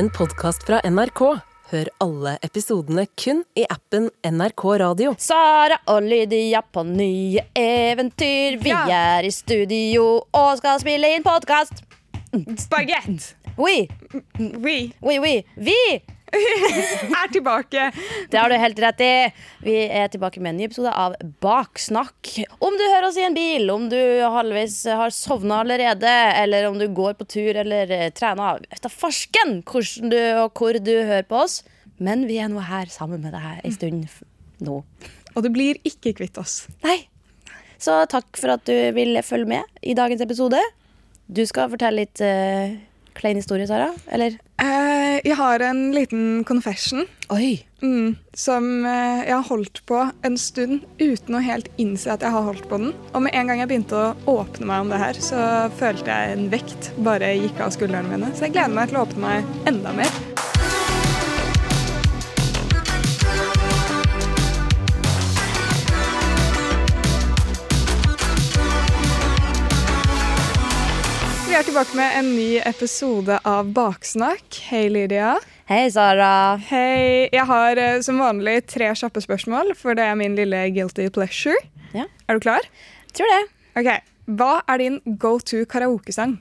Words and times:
en 0.00 0.08
podkast 0.10 0.62
fra 0.66 0.80
NRK. 0.84 1.20
Hør 1.70 1.88
alle 2.02 2.32
episodene 2.42 3.04
kun 3.20 3.42
i 3.58 3.64
appen 3.70 4.08
NRK 4.26 4.64
Radio. 4.82 5.12
Sara 5.22 5.76
og 5.92 6.02
Lydia 6.02 6.62
på 6.74 6.82
nye 6.88 7.44
eventyr. 7.58 8.56
Vi 8.62 8.70
Ja. 8.72 8.86
er 9.18 9.24
i 9.28 9.30
studio 9.30 10.24
og 10.34 10.56
skal 10.58 10.80
spille 10.80 11.14
inn 11.16 11.22
podkast. 11.22 11.82
Spagett. 12.58 13.34
Oui, 13.58 13.88
Oui. 14.38 14.92
oui, 15.02 15.18
oui. 15.18 15.44
Vi! 15.56 16.02
er 17.22 17.32
tilbake. 17.32 17.90
Det 18.30 18.38
har 18.38 18.50
du 18.50 18.56
helt 18.60 18.78
rett 18.82 19.02
i. 19.04 19.12
Vi 19.64 19.76
er 19.86 20.10
tilbake 20.12 20.42
med 20.42 20.54
en 20.54 20.60
ny 20.60 20.68
episode 20.68 20.92
av 20.92 21.16
Baksnakk. 21.42 22.32
Om 22.58 22.78
du 22.78 22.84
hører 22.86 23.08
oss 23.08 23.18
i 23.20 23.26
en 23.26 23.36
bil, 23.36 23.70
om 23.72 23.88
du 23.92 23.98
halvveis 24.22 24.78
har 24.86 25.14
sovna 25.14 25.60
allerede, 25.64 26.14
eller 26.40 26.68
om 26.70 26.78
du 26.80 26.86
går 26.94 27.18
på 27.18 27.28
tur 27.36 27.60
eller 27.64 27.90
eh, 27.94 28.08
trener 28.14 28.62
Vet 28.70 28.82
da 28.84 28.90
farsken 28.92 29.60
hvordan 29.68 30.12
du 30.12 30.20
og 30.44 30.58
hvor 30.58 30.78
du 30.78 30.94
hører 30.94 31.26
på 31.28 31.42
oss. 31.44 31.60
Men 32.00 32.26
vi 32.30 32.38
er 32.40 32.48
nå 32.48 32.62
her 32.64 32.88
sammen 32.92 33.22
med 33.24 33.34
deg 33.36 33.64
en 33.64 33.74
stund 33.76 34.06
nå. 34.64 34.82
Og 35.34 35.44
du 35.44 35.50
blir 35.52 35.80
ikke 35.86 36.14
kvitt 36.20 36.38
oss. 36.40 36.64
Nei. 36.84 37.02
Så 37.80 37.94
takk 38.12 38.36
for 38.36 38.54
at 38.56 38.66
du 38.68 38.76
vil 38.96 39.16
følge 39.24 39.48
med 39.54 39.80
i 39.80 39.96
dagens 39.96 40.22
episode. 40.24 40.60
Du 41.30 41.42
skal 41.48 41.70
fortelle 41.72 42.02
litt 42.02 42.20
uh, 42.24 42.74
klein 43.16 43.38
historie, 43.40 43.66
Sara? 43.68 43.90
Eller? 44.12 44.38
Eh, 44.60 45.20
jeg 45.24 45.36
har 45.38 45.62
en 45.64 45.90
liten 45.94 46.44
confession 46.44 47.06
Oi! 47.32 47.62
mm, 47.80 48.16
som 48.36 48.66
eh, 48.84 49.22
jeg 49.24 49.34
har 49.34 49.46
holdt 49.48 49.80
på 49.88 50.02
en 50.26 50.36
stund 50.40 50.84
uten 51.00 51.38
å 51.38 51.44
helt 51.44 51.70
innse 51.80 52.12
at 52.12 52.24
jeg 52.26 52.34
har 52.34 52.44
holdt 52.48 52.68
på 52.68 52.80
den. 52.82 52.92
Og 53.14 53.24
med 53.24 53.36
en 53.36 53.50
gang 53.50 53.62
jeg 53.62 53.72
begynte 53.72 54.00
å 54.00 54.36
åpne 54.40 54.68
meg 54.68 54.84
om 54.84 54.92
det 54.92 55.00
her, 55.00 55.22
så 55.24 55.46
følte 55.80 56.12
jeg 56.12 56.36
en 56.36 56.50
vekt 56.52 56.92
bare 57.06 57.32
gikk 57.38 57.64
av 57.64 57.72
skuldrene 57.76 58.12
mine. 58.12 58.34
Så 58.34 58.48
jeg 58.48 58.58
gleder 58.58 58.76
meg 58.76 58.92
til 58.92 59.00
å 59.00 59.06
åpne 59.08 59.24
meg 59.24 59.70
enda 59.70 59.96
mer. 59.96 60.20
Vi 71.50 71.56
er 71.58 71.64
tilbake 71.66 71.96
med 71.98 72.12
en 72.14 72.28
ny 72.30 72.60
episode 72.62 73.34
av 73.42 73.72
Baksnakk. 73.74 74.54
Hei, 74.68 74.84
Lydia. 74.86 75.32
Hei, 75.66 75.88
Sara. 75.90 76.60
Hei. 76.68 77.26
Jeg 77.34 77.42
har 77.48 77.80
eh, 77.82 77.96
som 78.06 78.20
vanlig 78.22 78.68
tre 78.70 78.92
kjappe 78.94 79.18
spørsmål, 79.24 79.72
for 79.74 79.98
det 79.98 80.04
er 80.06 80.14
min 80.20 80.36
lille 80.38 80.60
guilty 80.76 81.08
pleasure. 81.10 81.58
Ja. 81.90 82.06
Er 82.30 82.38
du 82.38 82.44
klar? 82.46 82.70
Tror 83.18 83.34
det. 83.34 83.40
Ok. 83.82 83.90
Hva 84.38 84.52
er 84.70 84.84
din 84.84 85.00
go 85.18 85.34
to 85.42 85.64
karaokesang? 85.66 86.38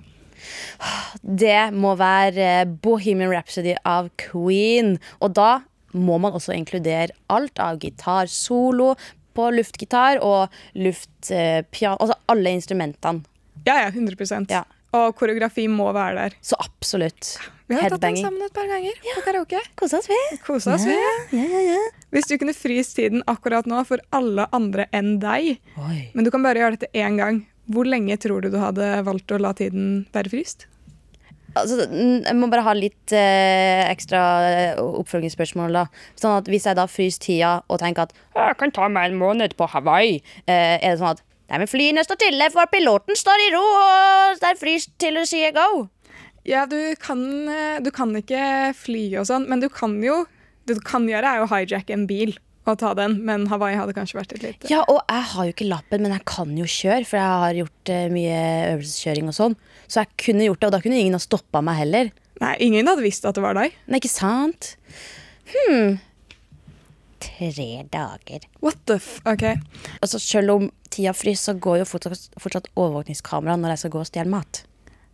Det 1.26 1.58
må 1.74 1.98
være 1.98 2.46
eh, 2.62 2.64
Bohemian 2.70 3.34
Rhapsody 3.34 3.74
av 3.82 4.14
Queen. 4.22 5.00
Og 5.26 5.34
da 5.42 5.64
må 5.98 6.22
man 6.22 6.38
også 6.38 6.54
inkludere 6.54 7.18
alt 7.34 7.58
av 7.58 7.82
gitar, 7.82 8.30
solo 8.30 8.94
på 9.34 9.50
luftgitar 9.58 10.22
og 10.22 10.54
luftpiano. 10.78 11.98
altså 11.98 12.22
alle 12.30 12.60
instrumentene. 12.62 13.26
Ja, 13.66 13.88
ja, 13.88 13.90
100% 13.90 14.54
Ja. 14.54 14.68
Og 14.98 15.14
koreografi 15.18 15.68
må 15.70 15.92
være 15.94 16.16
der. 16.24 16.38
Så 16.42 16.58
absolutt. 16.62 17.36
Vi 17.70 17.78
har 17.78 17.94
tatt 17.94 18.02
den 18.02 18.18
sammen 18.18 18.42
et 18.42 18.56
par 18.56 18.66
ganger 18.66 18.96
på 19.04 19.22
karaoke. 19.28 19.60
Kosa 19.78 20.00
oss, 20.02 20.10
vi. 20.10 20.18
Kosa 20.42 20.74
oss, 20.74 20.88
vi. 20.90 20.96
Ja, 21.38 21.46
ja, 21.46 21.62
ja. 21.76 21.78
Hvis 22.16 22.26
du 22.32 22.34
kunne 22.42 22.56
fryst 22.58 22.96
tiden 22.98 23.22
akkurat 23.30 23.70
nå 23.70 23.84
for 23.86 24.02
alle 24.16 24.48
andre 24.56 24.88
enn 24.96 25.20
deg, 25.22 25.60
Oi. 25.78 26.00
men 26.16 26.26
du 26.26 26.32
kan 26.34 26.42
bare 26.46 26.64
gjøre 26.64 26.80
dette 26.80 26.90
én 26.98 27.20
gang, 27.22 27.44
hvor 27.70 27.86
lenge 27.86 28.18
tror 28.18 28.42
du 28.42 28.50
du 28.50 28.58
hadde 28.58 28.90
valgt 29.06 29.30
å 29.30 29.38
la 29.38 29.54
tiden 29.54 30.08
være 30.16 30.34
fryst? 30.34 30.66
Altså, 31.58 31.86
jeg 31.90 32.36
må 32.38 32.50
bare 32.50 32.66
ha 32.66 32.74
litt 32.78 33.14
eh, 33.16 33.86
ekstra 33.90 34.22
eh, 34.50 34.82
oppfølgingsspørsmål. 35.02 35.78
da 35.80 35.86
Sånn 36.20 36.38
at 36.38 36.50
Hvis 36.50 36.68
jeg 36.70 36.78
da 36.78 36.86
fryser 36.90 37.24
tida 37.24 37.54
og 37.68 37.82
tenker 37.82 38.06
at 38.06 38.14
jeg 38.38 38.58
kan 38.60 38.74
ta 38.74 38.90
meg 38.90 39.10
en 39.12 39.20
måned 39.22 39.56
på 39.58 39.70
Hawaii, 39.70 40.20
eh, 40.46 40.78
er 40.78 40.94
det 40.94 41.00
sånn 41.02 41.18
at 41.18 41.24
Nei, 41.50 41.58
men 41.58 41.70
flyene 41.70 42.04
står 42.06 42.20
stille, 42.20 42.50
for 42.54 42.70
piloten 42.70 43.18
står 43.18 43.46
i 43.48 43.54
ro, 43.56 43.64
og 43.64 44.42
der 44.44 44.60
fryser 44.60 44.94
til 45.02 45.18
du 45.18 45.24
sier 45.26 45.56
go. 45.56 45.88
Ja, 46.48 46.66
du 46.70 46.78
kan, 47.02 47.22
eh, 47.50 47.80
du 47.84 47.90
kan 47.92 48.14
ikke 48.16 48.74
fly 48.78 49.18
og 49.20 49.26
sånn, 49.30 49.48
men 49.50 49.60
du 49.60 49.70
kan 49.70 49.98
jo 50.04 50.26
Det 50.70 50.76
du 50.78 50.82
kan 50.86 51.08
gjøre, 51.10 51.26
er 51.26 51.42
å 51.42 51.50
hijacke 51.50 51.96
en 51.96 52.06
bil 52.06 52.36
og 52.70 52.76
ta 52.78 52.92
den, 52.94 53.16
men 53.26 53.48
Hawaii 53.50 53.74
hadde 53.80 53.96
kanskje 53.98 54.20
vært 54.20 54.36
et 54.36 54.44
lite 54.44 54.70
Ja, 54.70 54.84
og 54.86 55.00
jeg 55.10 55.26
har 55.32 55.48
jo 55.48 55.54
ikke 55.56 55.66
lappen, 55.66 56.04
men 56.06 56.14
jeg 56.14 56.26
kan 56.30 56.52
jo 56.54 56.68
kjøre, 56.70 57.08
for 57.10 57.18
jeg 57.18 57.40
har 57.44 57.58
gjort 57.58 57.92
eh, 57.96 58.12
mye 58.14 58.42
øvelseskjøring 58.76 59.32
og 59.32 59.38
sånn. 59.38 59.56
Så 59.88 60.04
jeg 60.04 60.12
kunne 60.22 60.46
gjort 60.46 60.62
det, 60.62 60.70
og 60.70 60.76
da 60.76 60.82
kunne 60.84 61.00
ingen 61.00 61.18
ha 61.18 61.24
stoppa 61.24 61.64
meg 61.66 61.80
heller. 61.82 62.12
Nei, 62.44 62.54
ingen 62.68 62.92
hadde 62.92 63.02
visst 63.02 63.26
at 63.26 63.40
det 63.40 63.42
var 63.42 63.58
deg. 63.58 63.74
Nei, 63.90 63.98
ikke 63.98 64.12
sant? 64.14 64.76
Hm. 65.56 65.98
Tre 67.26 67.70
dager. 67.90 68.46
What 68.62 68.80
the 68.86 69.00
f... 69.02 69.18
OK. 69.26 69.48
Altså, 70.00 70.22
selv 70.22 70.54
om 70.54 70.70
tida 71.00 71.16
fryser, 71.16 71.54
så 71.54 71.56
går 71.60 71.82
jo 71.82 71.88
fortsatt, 71.88 72.28
fortsatt 72.42 72.68
overvåkningskamera 72.76 73.56
når 73.60 73.76
jeg 73.76 73.84
skal 73.86 73.94
gå 73.96 74.04
og 74.04 74.10
stjele 74.10 74.34
mat. 74.34 74.64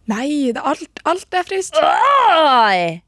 Nei, 0.10 0.54
det 0.54 0.62
er 0.62 0.68
alt, 0.70 1.02
alt 1.10 1.38
er 1.38 1.46
fryst. 1.48 1.78
Oi! 1.82 3.02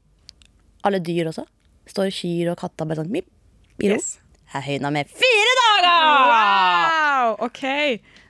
Alle 0.86 1.02
dyr 1.02 1.30
også. 1.30 1.44
Står 1.88 2.10
kyr 2.14 2.52
og 2.52 2.58
katter 2.60 2.88
bare 2.88 3.02
sånn 3.02 3.12
mip, 3.12 3.28
i 3.82 3.90
ro. 3.90 3.98
Yes. 3.98 4.16
Jeg 4.48 4.64
høyna 4.64 4.90
med 4.94 5.10
fire 5.12 5.54
dager! 5.58 5.88
Wow, 6.30 7.34
OK. 7.44 7.60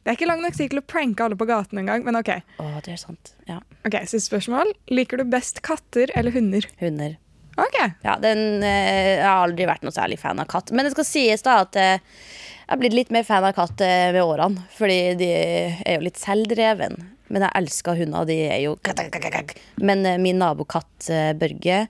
Det 0.02 0.10
er 0.10 0.16
ikke 0.16 0.28
lang 0.28 0.42
nok 0.42 0.56
tid 0.56 0.72
til 0.72 0.80
å 0.80 0.86
pranke 0.88 1.24
alle 1.24 1.38
på 1.38 1.46
gaten 1.48 1.78
engang, 1.80 2.04
men 2.06 2.18
OK. 2.18 2.32
Åh, 2.60 2.76
det 2.84 2.96
er 2.96 3.00
sant. 3.00 3.32
Ja. 3.48 3.60
Ok, 3.86 4.00
Siste 4.04 4.26
spørsmål. 4.26 4.72
Liker 4.90 5.20
du 5.20 5.28
best 5.30 5.62
katter 5.66 6.10
eller 6.18 6.34
hunder? 6.34 6.66
Hunder. 6.82 7.16
OK. 7.58 7.78
Ja, 8.04 8.16
den, 8.22 8.62
eh, 8.62 9.18
jeg 9.18 9.24
har 9.24 9.46
aldri 9.46 9.66
vært 9.70 9.86
noe 9.86 9.94
særlig 9.94 10.18
fan 10.20 10.42
av 10.42 10.50
katt. 10.50 10.72
Men 10.74 10.86
det 10.86 10.94
skal 10.94 11.06
sies 11.06 11.44
da 11.46 11.60
at 11.64 11.78
eh, 11.78 12.02
jeg 12.68 12.74
har 12.74 12.80
blitt 12.82 12.92
litt 12.92 13.12
mer 13.14 13.24
fan 13.24 13.44
av 13.48 13.54
katt 13.56 13.80
eh, 13.80 14.10
med 14.12 14.20
årene. 14.20 14.60
Fordi 14.76 14.96
de 15.16 15.28
er 15.32 15.94
jo 15.94 16.02
litt 16.04 16.18
selvdreven. 16.20 16.98
Men 17.32 17.44
jeg 17.46 17.56
elsker 17.62 17.96
hunder. 17.96 18.26
De 18.28 18.36
er 18.44 18.60
jo 18.60 18.74
Men 19.80 20.04
eh, 20.04 20.18
min 20.20 20.36
nabokatt 20.36 21.08
eh, 21.08 21.30
Børge 21.32 21.86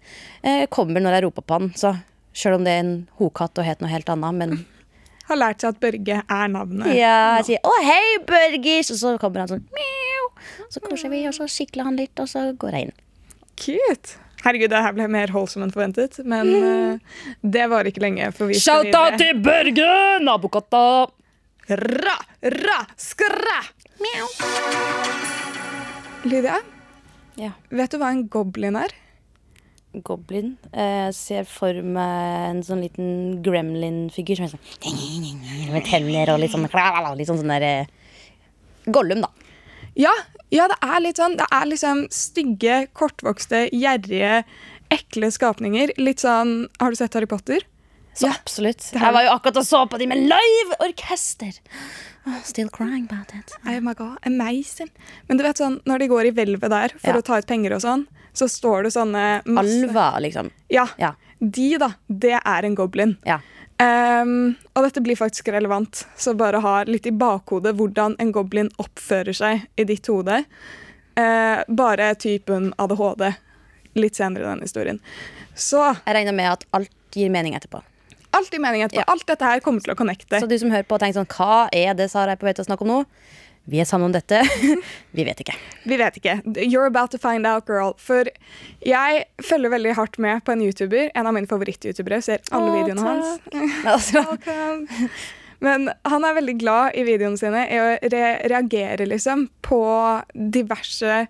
kommer 0.71 1.03
når 1.03 1.17
jeg 1.17 1.25
roper 1.27 1.43
på 1.43 1.59
han. 1.59 1.72
Så 1.75 1.97
selv 2.31 2.61
om 2.61 2.69
det 2.69 2.77
er 2.77 2.84
en 2.84 2.93
hokatt 3.19 3.59
og 3.59 3.67
het 3.67 3.83
noe 3.83 3.91
helt 3.91 4.09
annet, 4.15 4.38
men 4.38 4.55
Har 5.28 5.37
lært 5.43 5.61
seg 5.61 5.75
at 5.75 5.83
Børge 5.83 6.21
er 6.22 6.49
navnet. 6.55 6.94
ja, 6.94 7.41
jeg 7.41 7.49
sier 7.50 7.67
'Å, 7.67 7.75
hei, 7.84 8.15
Børgis', 8.31 8.94
og 8.94 9.03
så 9.03 9.17
kommer 9.21 9.43
han 9.43 9.50
sånn 9.50 9.67
Mjau. 9.75 10.31
Så 10.71 10.81
koser 10.87 11.11
vi, 11.12 11.27
og 11.28 11.34
så 11.37 11.50
sikler 11.50 11.91
han 11.91 11.99
litt, 11.99 12.15
og 12.22 12.31
så 12.31 12.47
går 12.56 12.78
jeg 12.78 12.87
inn. 12.88 12.97
Cute. 13.59 14.28
Herregud, 14.44 14.71
det 14.71 14.81
her 14.84 14.94
ble 14.94 15.09
mer 15.10 15.32
holdsom 15.34 15.65
enn 15.66 15.72
forventet, 15.75 16.21
men 16.28 16.50
uh, 16.54 17.16
det 17.56 17.66
var 17.72 17.88
ikke 17.91 18.03
lenge. 18.04 18.31
For 18.37 18.50
vi 18.50 18.59
Shout 18.60 18.93
out 18.94 19.19
til 19.21 19.41
Børge, 19.44 19.88
nabokatta! 20.25 20.84
Ra, 21.69 22.15
ra, 22.54 22.78
skra! 22.97 23.59
Lydia, 26.28 26.56
Ja. 27.38 27.53
vet 27.71 27.93
du 27.93 27.99
hva 28.00 28.09
en 28.15 28.25
goblin 28.31 28.78
er? 28.78 28.94
Goblin. 30.04 30.56
Jeg 30.72 31.15
ser 31.16 31.47
for 31.49 31.75
meg 31.82 32.50
en 32.53 32.62
sånn 32.66 32.82
liten 32.84 33.38
gremlin-figur 33.44 34.37
som 34.38 34.47
er 34.47 34.53
sånn 34.55 35.72
Med 35.75 35.87
tenner 35.88 36.34
og 36.34 36.43
litt 36.43 36.53
sånn 36.55 36.66
Litt 37.19 37.31
sånn 37.31 37.41
sånn 37.41 37.55
der 37.55 37.66
eh, 37.66 37.87
Gollum, 38.88 39.22
da. 39.25 39.31
Ja, 39.99 40.12
ja, 40.51 40.69
det 40.69 40.77
er 40.83 41.01
litt 41.01 41.17
sånn. 41.21 41.37
Det 41.37 41.47
er 41.53 41.67
liksom 41.67 42.07
stygge, 42.15 42.89
kortvokste, 42.97 43.69
gjerrige, 43.73 44.45
ekle 44.91 45.31
skapninger. 45.35 45.93
Litt 45.99 46.19
sånn 46.25 46.69
Har 46.81 46.91
du 46.91 46.97
sett 46.97 47.15
Harry 47.15 47.27
Potter? 47.27 47.61
Så 48.19 48.27
Ja. 48.27 48.33
absolutt. 48.35 48.83
Jeg 48.93 49.13
var 49.15 49.23
jo 49.23 49.31
akkurat 49.31 49.57
og 49.61 49.65
så 49.65 49.89
på 49.89 49.99
de 49.99 50.07
med 50.11 50.19
live 50.19 50.75
orkester. 50.81 51.53
Oh, 52.27 52.41
still 52.43 52.69
crying 52.69 53.05
about 53.11 53.33
it. 53.35 53.53
Oh 53.65 53.79
my 53.81 53.95
god, 53.95 54.19
amazing. 54.27 54.91
Men 55.29 55.37
du 55.39 55.45
vet 55.45 55.57
sånn, 55.57 55.81
når 55.87 55.99
de 56.01 56.09
går 56.09 56.27
i 56.27 56.31
hvelvet 56.33 56.69
der 56.69 56.89
for 56.99 57.13
Ja. 57.15 57.21
å 57.21 57.23
ta 57.25 57.39
ut 57.39 57.47
penger 57.47 57.75
og 57.75 57.81
sånn, 57.83 58.07
så 58.35 58.49
står 58.49 58.83
det 58.85 58.93
sånne 58.93 59.45
masse 59.47 59.85
Alva, 59.89 60.19
liksom. 60.21 60.51
Ja. 60.69 60.89
Ja. 60.99 61.12
De, 61.41 61.79
da. 61.79 61.94
Det 62.11 62.41
er 62.44 62.65
en 62.65 62.75
goblin. 62.75 63.17
Ja. 63.25 63.39
Ehm, 63.79 64.55
og 64.75 64.83
dette 64.89 65.03
blir 65.05 65.19
faktisk 65.19 65.49
relevant, 65.55 66.07
så 66.19 66.35
bare 66.35 66.63
ha 66.65 66.75
litt 66.89 67.07
i 67.07 67.15
bakhodet 67.15 67.77
hvordan 67.79 68.17
en 68.19 68.33
goblin 68.35 68.71
oppfører 68.83 69.37
seg 69.37 69.69
i 69.79 69.87
ditt 69.87 70.11
hode. 70.11 70.43
Uh, 71.19 71.65
bare 71.67 72.13
typen 72.15 72.73
ADHD 72.79 73.25
litt 73.99 74.19
senere 74.19 74.45
i 74.45 74.47
den 74.47 74.61
historien. 74.63 75.01
Så 75.59 75.81
Jeg 76.07 76.15
regner 76.15 76.35
med 76.35 76.53
at 76.53 76.67
alt 76.79 76.93
gir 77.15 77.31
mening 77.35 77.57
etterpå. 77.59 77.81
alt 78.39 78.53
gir 78.53 78.63
mening 78.63 78.85
etterpå. 78.87 79.03
Ja. 79.03 79.11
Alt 79.11 79.27
dette 79.27 79.45
her 79.45 79.61
kommer 79.61 79.83
til 79.83 79.95
å 79.95 79.99
connecte. 79.99 80.39
Så 80.39 80.47
du 80.47 80.59
som 80.59 80.71
hører 80.71 80.87
på 80.87 80.95
og 80.95 81.03
tenker 81.03 81.19
sånn 81.19 81.33
Hva 81.33 81.69
er 81.75 81.95
det 81.99 82.11
Sara 82.13 82.33
er 82.33 82.37
på 82.37 82.47
vei 82.47 82.55
til 82.55 82.63
å 82.63 82.69
snakke 82.69 82.87
om 82.87 82.93
nå? 82.93 83.01
Vi 83.69 83.81
er 83.82 83.88
sammen 83.88 84.09
om 84.09 84.15
dette. 84.15 84.41
Vi 85.17 85.25
vet 85.29 85.41
ikke. 85.44 85.56
Vi 85.88 85.99
vet 86.00 86.17
ikke. 86.17 86.38
You're 86.65 86.87
about 86.88 87.12
to 87.12 87.20
find 87.20 87.47
out, 87.47 87.67
girl. 87.69 87.93
For 88.00 88.31
jeg 88.87 89.25
følger 89.44 89.75
veldig 89.75 89.97
hardt 89.99 90.17
med 90.23 90.41
på 90.47 90.55
en 90.55 90.62
YouTuber. 90.65 91.11
En 91.15 91.29
av 91.29 91.37
mine 91.37 91.50
favoritt-youtubere. 91.50 92.23
Ser 92.25 92.41
alle 92.49 92.73
Åh, 92.73 92.79
videoene 92.81 93.05
hans. 93.05 93.44
Altså, 93.85 94.25
Welcome. 94.25 95.12
Men 95.65 95.88
han 96.06 96.25
er 96.25 96.37
veldig 96.38 96.55
glad 96.61 96.97
i 96.97 97.05
videoene 97.06 97.41
sine 97.41 97.65
i 97.67 97.79
å 97.82 97.87
re 98.12 98.26
reagere 98.47 99.09
liksom 99.11 99.49
på 99.67 99.81
diverse 100.55 101.25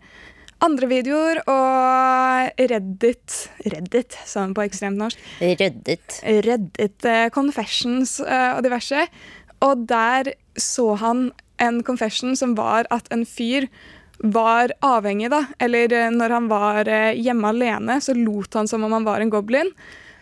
andre 0.64 0.88
videoer 0.90 1.40
og 1.46 2.60
Reddit 2.70 3.36
Reddit, 3.62 4.18
sa 4.26 4.42
han 4.42 4.54
på 4.56 4.66
ekstremt 4.66 5.00
norsk. 5.00 5.22
Reddit. 5.40 6.20
Reddit 6.44 7.08
eh, 7.08 7.28
confessions 7.34 8.18
eh, 8.20 8.52
og 8.56 8.64
diverse. 8.66 9.06
Og 9.64 9.86
der 9.90 10.34
så 10.58 10.92
han 11.00 11.28
en 11.62 11.82
confession 11.86 12.36
som 12.36 12.54
var 12.58 12.88
at 12.94 13.08
en 13.14 13.26
fyr 13.26 13.68
var 14.18 14.72
avhengig, 14.82 15.30
da. 15.30 15.44
Eller 15.62 15.92
eh, 15.94 16.10
når 16.10 16.34
han 16.34 16.48
var 16.50 16.88
eh, 16.90 17.12
hjemme 17.18 17.52
alene, 17.54 18.00
så 18.02 18.16
lot 18.18 18.58
han 18.58 18.68
som 18.68 18.84
om 18.84 18.96
han 18.96 19.06
var 19.06 19.22
en 19.22 19.30
goblin. 19.30 19.70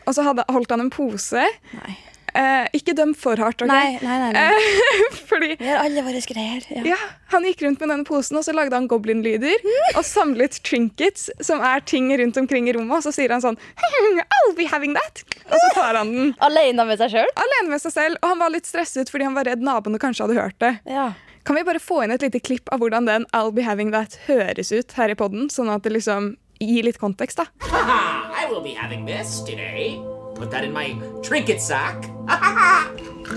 Og 0.06 0.14
så 0.14 0.26
hadde, 0.26 0.44
holdt 0.52 0.74
han 0.74 0.84
en 0.84 0.92
pose. 0.92 1.46
Nei. 1.80 1.96
Eh, 2.36 2.66
ikke 2.76 2.92
døm 2.92 3.14
for 3.16 3.40
hardt, 3.40 3.62
OK? 3.64 3.70
Nei, 3.70 3.96
nei, 4.02 4.16
nei. 4.20 4.32
nei. 4.34 4.42
Eh, 4.52 5.14
fordi 5.30 5.54
Vi 5.56 5.68
har 5.70 5.86
alle 5.86 6.02
våre 6.04 6.20
greier. 6.28 6.66
Ja. 6.68 6.82
ja, 6.92 6.98
han 7.32 7.46
gikk 7.48 7.64
rundt 7.64 7.80
med 7.80 7.94
denne 7.94 8.04
posen, 8.08 8.36
og 8.36 8.44
så 8.44 8.52
lagde 8.52 8.76
han 8.76 8.88
goblin-lyder. 8.90 9.64
Og 9.96 10.02
samlet 10.04 10.58
trinkets, 10.66 11.30
som 11.40 11.64
er 11.64 11.80
ting 11.88 12.10
rundt 12.20 12.36
omkring 12.36 12.68
i 12.68 12.76
rommet. 12.76 12.98
Og 12.98 13.06
så 13.08 13.14
sier 13.16 13.32
han 13.32 13.44
sånn 13.44 13.56
I'll 14.36 14.52
be 14.58 14.68
having 14.68 14.92
that. 14.98 15.24
Og 15.46 15.56
så 15.56 15.70
tar 15.78 15.96
han 16.02 16.12
den 16.12 16.34
Alene 16.44 16.84
med 16.88 17.00
seg 17.00 17.14
sjøl? 17.14 17.30
alene 17.40 17.72
med 17.72 17.82
seg 17.82 17.94
selv. 17.94 18.20
Og 18.20 18.34
han 18.34 18.42
var 18.44 18.52
litt 18.52 18.68
stresset 18.68 19.12
fordi 19.12 19.30
han 19.30 19.36
var 19.38 19.48
redd 19.48 19.64
naboene 19.64 20.00
kanskje 20.02 20.26
hadde 20.26 20.40
hørt 20.42 20.60
det. 20.60 20.74
Ja. 20.92 21.14
Kan 21.46 21.54
vi 21.56 21.62
bare 21.62 21.78
få 21.78 22.00
inn 22.02 22.10
et 22.10 22.24
lite 22.24 22.40
klipp 22.42 22.66
av 22.74 22.80
hvordan 22.82 23.06
den 23.06 23.24
I'll 23.30 23.52
be 23.54 23.62
having 23.62 23.92
that 23.94 24.16
høres 24.26 24.72
ut 24.74 24.96
her 24.98 25.12
i 25.12 25.14
podden, 25.14 25.46
sånn 25.46 25.68
at 25.70 25.84
det 25.84 25.92
liksom 25.94 26.32
gir 26.58 26.82
litt 26.82 26.98
kontekst, 26.98 27.38
da? 27.38 27.46
Haha, 27.62 28.32
I 28.34 28.48
will 28.50 28.64
be 28.64 28.72
having 28.74 29.04
this 29.06 29.38
today. 29.46 29.94
Put 30.34 30.50
that 30.50 30.66
in 30.66 30.74
my 30.74 30.96
trinket 31.22 31.62
sack. 31.62 32.08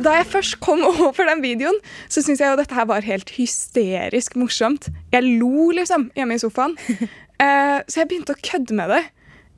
Da 0.02 0.16
jeg 0.18 0.26
først 0.32 0.58
kom 0.66 0.82
over 0.90 1.30
den 1.30 1.44
videoen, 1.46 1.78
så 2.10 2.24
syntes 2.26 2.42
jeg 2.42 2.50
jo 2.50 2.58
dette 2.58 2.80
her 2.80 2.90
var 2.90 3.06
helt 3.06 3.30
hysterisk 3.38 4.40
morsomt. 4.42 4.90
Jeg 5.14 5.30
lo 5.30 5.70
liksom 5.78 6.10
hjemme 6.18 6.40
i 6.40 6.42
sofaen. 6.42 6.74
uh, 6.90 7.78
så 7.90 8.02
jeg 8.02 8.10
begynte 8.10 8.34
å 8.34 8.42
kødde 8.42 8.80
med 8.82 8.90
det. 8.96 9.04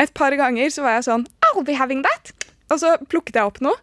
Et 0.03 0.11
par 0.17 0.35
ganger 0.35 0.75
så 0.75 0.83
var 0.83 0.99
jeg 0.99 1.07
sånn 1.07 1.23
I'll 1.47 1.63
be 1.63 1.79
having 1.79 2.03
that. 2.03 2.35
Og 2.67 2.83
så 2.83 2.97
plukket 3.07 3.39
jeg 3.39 3.47
opp 3.47 3.63
noe. 3.63 3.79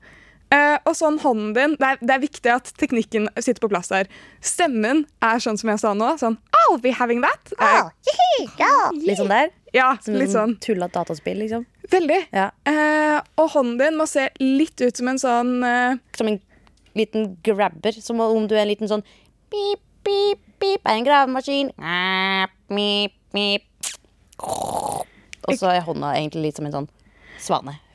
Eh, 0.51 0.79
og 0.89 0.95
sånn 0.97 1.19
hånden 1.21 1.51
din 1.53 1.75
det 1.77 1.85
er, 1.91 1.99
det 2.01 2.15
er 2.15 2.21
viktig 2.23 2.51
at 2.55 2.71
teknikken 2.81 3.27
sitter 3.37 3.61
på 3.61 3.69
plass 3.69 3.91
der. 3.93 4.09
Stemmen 4.41 5.03
er 5.21 5.43
sånn 5.45 5.59
som 5.61 5.69
jeg 5.69 5.81
sa 5.83 5.91
nå. 5.93 6.15
Sånn 6.21 6.39
I'll 6.63 6.79
be 6.81 6.93
having 6.97 7.21
that. 7.25 7.53
Eh, 7.61 7.91
Litt 9.05 9.19
sånn 9.21 9.29
der? 9.33 9.51
ja, 9.77 9.91
Som 10.01 10.17
litt 10.17 10.33
sånn. 10.33 10.55
tullete 10.65 10.97
dataspill, 10.97 11.37
liksom? 11.43 11.67
Veldig. 11.93 12.19
Ja. 12.33 12.51
Uh, 12.69 13.21
og 13.41 13.51
hånden 13.55 13.79
din 13.81 13.97
må 14.01 14.05
se 14.09 14.27
litt 14.41 14.81
ut 14.81 14.97
som 14.97 15.09
en 15.09 15.21
sånn 15.21 15.53
eh, 15.65 15.97
Som 16.17 16.29
en 16.33 16.41
liten 16.97 17.31
grabber. 17.45 17.93
Som 18.01 18.21
om 18.25 18.49
du 18.49 18.55
er 18.57 18.65
en 18.67 18.73
liten 18.73 18.89
sånn 18.91 19.05
Pip, 19.53 19.81
pip, 20.05 20.41
pip, 20.61 20.81
er 20.85 20.99
en 20.99 21.05
gravemaskin. 21.07 21.71
Ah, 21.81 22.49
Pip, 22.69 23.15
pip. 23.33 23.65
Og 24.39 25.57
så 25.57 25.71
er 25.73 25.85
hånda 25.87 26.15
egentlig 26.19 26.49
litt 26.49 26.59
som 26.61 26.67
en 26.69 26.75
sånn 26.81 26.89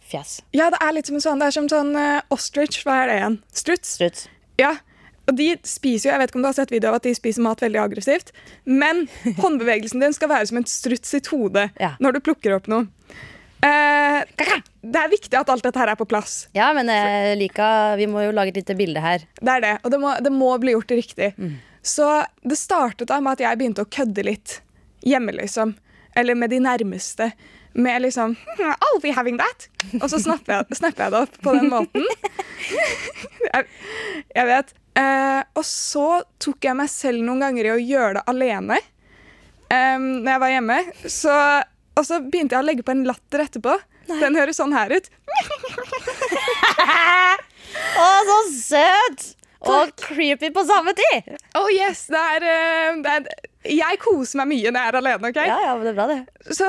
svanefjes. 0.03 0.41
Ja, 0.51 0.69
det 0.69 0.79
er 0.81 0.93
litt 0.93 1.07
som 1.07 1.15
en 1.15 1.21
sånn, 1.23 1.39
det 1.39 1.47
er 1.47 1.55
som 1.55 1.69
sånn 1.69 1.95
uh, 1.95 2.21
ostrich. 2.33 2.83
Hva 2.83 3.03
er 3.03 3.07
det 3.09 3.15
igjen? 3.19 3.37
Struts? 3.53 3.93
Struts. 3.97 4.27
Ja. 4.59 4.75
Og 5.27 5.37
de 5.37 5.53
spiser 5.63 6.09
jo, 6.09 6.13
jeg 6.13 6.19
vet 6.19 6.29
ikke 6.31 6.37
om 6.37 6.43
du 6.43 6.49
har 6.49 6.57
sett 6.57 6.71
video 6.71 6.89
av 6.91 6.97
at 6.99 7.03
de 7.07 7.13
spiser 7.15 7.41
mat 7.45 7.61
veldig 7.63 7.79
aggressivt, 7.79 8.33
men 8.65 9.05
håndbevegelsen 9.39 10.01
din 10.03 10.13
skal 10.13 10.29
være 10.29 10.49
som 10.49 10.57
en 10.59 10.65
struts 10.67 11.13
sitt 11.15 11.27
hode 11.31 11.69
Ja. 11.79 11.93
når 12.03 12.17
du 12.17 12.19
plukker 12.25 12.57
opp 12.57 12.67
noe. 12.67 12.89
Eh, 13.63 14.19
det 14.83 14.99
er 14.99 15.07
viktig 15.13 15.37
at 15.39 15.47
alt 15.49 15.63
dette 15.63 15.79
her 15.79 15.93
er 15.93 15.95
på 15.95 16.07
plass. 16.11 16.49
Ja, 16.51 16.73
men 16.75 16.91
jeg 16.91 17.37
liker 17.39 17.95
Vi 17.95 18.09
må 18.11 18.25
jo 18.25 18.33
lage 18.35 18.51
et 18.51 18.57
lite 18.59 18.75
bilde 18.75 18.99
her. 18.99 19.23
Det 19.39 19.53
er 19.53 19.63
det, 19.63 19.77
og 19.85 19.93
det 19.93 19.99
må, 20.03 20.11
det 20.19 20.33
må 20.35 20.49
bli 20.59 20.73
gjort 20.75 20.91
riktig. 20.91 21.29
Så 21.83 22.09
det 22.43 22.59
startet 22.59 23.07
da 23.07 23.21
med 23.23 23.37
at 23.37 23.45
jeg 23.45 23.59
begynte 23.61 23.85
å 23.85 23.91
kødde 23.91 24.27
litt 24.27 24.57
hjemme, 25.07 25.31
liksom. 25.39 25.71
Eller 26.19 26.35
med 26.35 26.51
de 26.51 26.59
nærmeste. 26.63 27.31
Med 27.73 28.01
liksom 28.03 28.35
«Hmm, 28.37 28.71
I'll 28.71 29.01
be 29.01 29.11
having 29.15 29.39
that. 29.41 29.67
Og 30.01 30.09
så 30.11 30.19
snapper 30.21 30.59
jeg, 30.59 30.77
snapper 30.77 31.07
jeg 31.07 31.13
det 31.15 31.21
opp 31.25 31.37
på 31.41 31.53
den 31.57 31.69
måten. 31.71 32.05
jeg, 33.53 33.65
jeg 34.35 34.49
vet. 34.49 34.73
Eh, 34.93 35.41
og 35.57 35.65
så 35.65 36.07
tok 36.43 36.67
jeg 36.67 36.77
meg 36.77 36.91
selv 36.93 37.23
noen 37.25 37.41
ganger 37.41 37.65
i 37.65 37.73
å 37.73 37.81
gjøre 37.81 38.19
det 38.19 38.23
alene 38.29 38.77
um, 39.73 40.05
når 40.21 40.29
jeg 40.35 40.43
var 40.43 40.53
hjemme. 40.53 40.79
Så, 41.09 41.37
og 41.97 42.05
så 42.05 42.21
begynte 42.21 42.55
jeg 42.57 42.61
å 42.61 42.67
legge 42.67 42.85
på 42.85 42.93
en 42.93 43.05
latter 43.09 43.45
etterpå. 43.47 43.77
Den 44.11 44.37
høres 44.37 44.59
sånn 44.59 44.75
her 44.75 44.93
ut. 44.93 45.09
Å, 48.03 48.07
så 48.27 48.37
søt! 48.53 49.31
Og 49.63 49.93
creepy 49.95 50.49
på 50.53 50.65
samme 50.67 50.91
tid. 50.97 51.37
Oh 51.55 51.69
yes, 51.71 52.05
det 52.11 52.19
er, 52.19 52.45
eh, 52.51 52.97
det 52.99 53.13
er 53.15 53.21
Jeg 53.71 53.99
koser 54.01 54.41
meg 54.41 54.49
mye 54.51 54.73
når 54.75 54.81
jeg 54.81 54.91
er 54.91 54.97
alene. 54.99 55.29
ok? 55.29 55.39
Ja, 55.39 55.59
ja, 55.69 55.75
men 55.77 55.87
det 55.87 55.93
er 55.93 55.99
bra, 56.01 56.07
det. 56.11 56.53
Så 56.57 56.67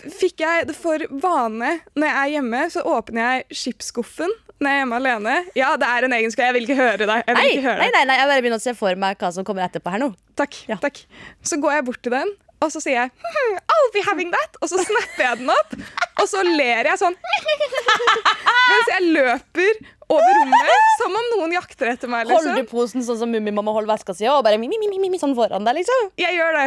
fikk 0.00 0.42
jeg 0.44 0.66
det 0.70 0.76
for 0.76 1.02
vane 1.22 1.76
når 1.96 2.06
jeg 2.08 2.16
er 2.22 2.32
hjemme, 2.36 2.64
så 2.72 2.82
åpner 2.86 3.22
jeg 3.26 3.58
skipsskuffen 3.62 4.32
når 4.56 4.70
jeg 4.70 4.76
er 4.76 4.80
hjemme 4.84 4.96
alene. 5.02 5.34
Ja, 5.58 5.74
det 5.76 5.84
er 5.92 6.06
en 6.06 6.14
egenskap. 6.16 6.46
Jeg 6.48 6.54
vil 6.56 6.64
ikke 6.64 6.78
høre 6.80 7.04
deg. 7.10 7.26
Nei, 7.36 7.48
høre 7.60 7.76
nei, 7.82 7.90
nei, 7.92 8.04
nei, 8.08 8.16
jeg 8.22 8.30
bare 8.30 8.40
begynner 8.44 8.62
å 8.62 8.64
se 8.64 8.72
for 8.78 8.96
meg 8.96 9.18
hva 9.20 9.28
som 9.36 9.44
kommer 9.44 9.66
etterpå 9.66 9.92
her 9.92 10.00
nå. 10.00 10.12
Takk, 10.38 10.62
Ja. 10.70 10.78
takk. 10.80 11.02
Så 11.44 11.58
går 11.60 11.74
jeg 11.76 11.84
bort 11.90 12.00
til 12.06 12.14
den, 12.16 12.30
og 12.64 12.70
så 12.72 12.80
sier 12.80 12.96
jeg 13.02 13.10
hm, 13.12 13.58
I'll 13.74 13.90
be 13.92 14.04
having 14.06 14.30
that. 14.32 14.56
Og 14.62 14.70
så 14.72 14.80
snapper 14.80 15.26
jeg 15.26 15.42
den 15.42 15.52
opp, 15.52 15.76
og 16.22 16.30
så 16.32 16.40
ler 16.46 16.88
jeg 16.88 16.96
sånn 17.02 17.16
mens 18.70 18.88
jeg 18.94 19.04
løper 19.12 19.76
over 20.08 20.32
rommet 20.40 20.88
som 21.00 21.14
om 21.18 21.28
noen 21.34 21.54
jakter 21.56 21.90
etter 21.92 22.10
meg. 22.10 22.28
Holder 22.30 22.54
Liksom. 22.54 22.64
du 22.64 22.70
posen 22.70 23.04
sånn 23.04 23.18
som 23.20 23.30
Mummimamma 23.32 23.72
holder 23.76 23.92
veska 23.96 24.14
si, 24.16 24.24
og 24.30 24.40
bare 24.46 24.58
mi, 24.60 24.68
mi, 24.70 24.78
mi, 24.88 24.98
mi, 25.10 25.18
sånn 25.20 25.34
foran 25.36 25.66
deg, 25.66 25.80
liksom? 25.82 26.10
Jeg 26.20 26.36
gjør 26.38 26.56
det. 26.62 26.66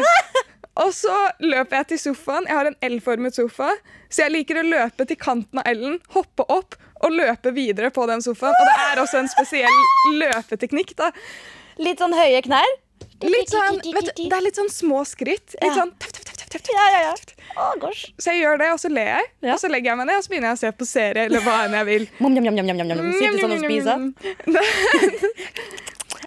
Og 0.79 0.93
så 0.95 1.15
løper 1.43 1.81
jeg 1.81 1.87
til 1.93 1.99
sofaen. 1.99 2.45
Jeg 2.47 2.55
har 2.55 2.69
en 2.69 2.77
L-formet 2.93 3.35
sofa, 3.35 3.71
så 4.09 4.25
jeg 4.25 4.35
liker 4.37 4.61
å 4.61 4.67
løpe 4.67 5.07
til 5.09 5.17
kanten 5.19 5.59
av 5.59 5.67
L-en, 5.67 5.97
hoppe 6.15 6.45
opp 6.47 6.77
og 7.03 7.15
løpe 7.15 7.51
videre 7.55 7.89
på 7.95 8.05
den 8.09 8.21
sofaen. 8.23 8.55
Og 8.55 8.69
det 8.69 8.75
er 8.85 9.01
også 9.01 9.19
en 9.23 9.31
spesiell 9.31 9.79
løpeteknikk. 10.19 10.95
da. 10.99 11.11
Litt 11.79 11.99
sånn 12.03 12.15
høye 12.15 12.41
knær. 12.45 12.77
Litt 13.23 13.51
sånn, 13.51 13.81
vet 13.83 14.13
du, 14.15 14.23
det 14.29 14.35
er 14.35 14.43
litt 14.45 14.55
sånn 14.59 14.71
små 14.71 15.03
skritt. 15.07 15.55
Litt 15.59 15.75
sånn 15.75 15.91
tøff, 15.99 16.13
tøff, 16.15 16.23
tøff, 16.29 16.37
tøff, 16.39 16.49
tøff. 16.55 16.71
Ja, 16.75 16.85
ja, 16.93 16.99
ja. 17.09 17.13
Å. 17.59 17.91
Så 18.19 18.31
jeg 18.31 18.45
gjør 18.45 18.61
det, 18.61 18.69
og 18.71 18.79
så 18.79 18.91
ler 18.91 19.09
jeg. 19.17 19.27
Og 19.51 19.59
så 19.59 19.71
legger 19.71 19.91
jeg 19.91 19.99
meg 19.99 20.07
ned 20.07 20.19
og 20.19 20.23
så 20.23 20.31
begynner 20.31 20.53
jeg 20.53 20.59
å 20.59 20.61
se 20.61 20.71
på 20.79 20.87
serie 20.87 21.27
eller 21.27 21.43
hva 21.43 21.57
enn 21.65 21.75
jeg 21.79 21.87
vil. 21.89 22.07
Mom, 22.23 22.35
njam. 22.35 22.59
Sitte 23.19 23.43
sånn 23.43 23.55
og 23.57 23.63
spise. 23.65 23.93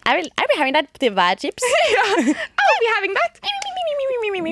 I 0.03 0.17
will, 0.19 0.29
I 0.37 0.47
will 0.51 0.59
having 0.59 0.75
that 0.75 0.89
til 0.99 1.13
hver 1.15 1.39
chips. 1.39 1.63
I'll 1.63 2.81
be 2.83 2.89
having 2.97 3.15
that! 3.15 3.39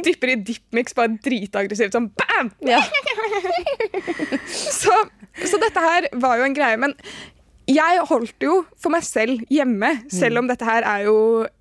Dypper 0.06 0.32
i 0.32 0.38
dipmix 0.50 0.96
bare 0.96 1.14
dritaggressivt. 1.24 1.96
Sånn 1.96 2.10
bam! 2.18 2.52
Ja. 2.66 2.80
Så, 4.50 4.94
så 5.46 5.58
dette 5.60 5.82
her 5.82 6.06
var 6.22 6.40
jo 6.40 6.46
en 6.46 6.54
greie. 6.56 6.78
Men 6.80 6.94
jeg 7.70 8.02
holdt 8.08 8.42
jo 8.42 8.60
for 8.80 8.92
meg 8.94 9.04
selv 9.06 9.42
hjemme, 9.52 9.92
selv 10.10 10.40
om 10.40 10.48
dette 10.50 10.66
her 10.66 10.86
er 10.88 11.04
jo 11.06 11.16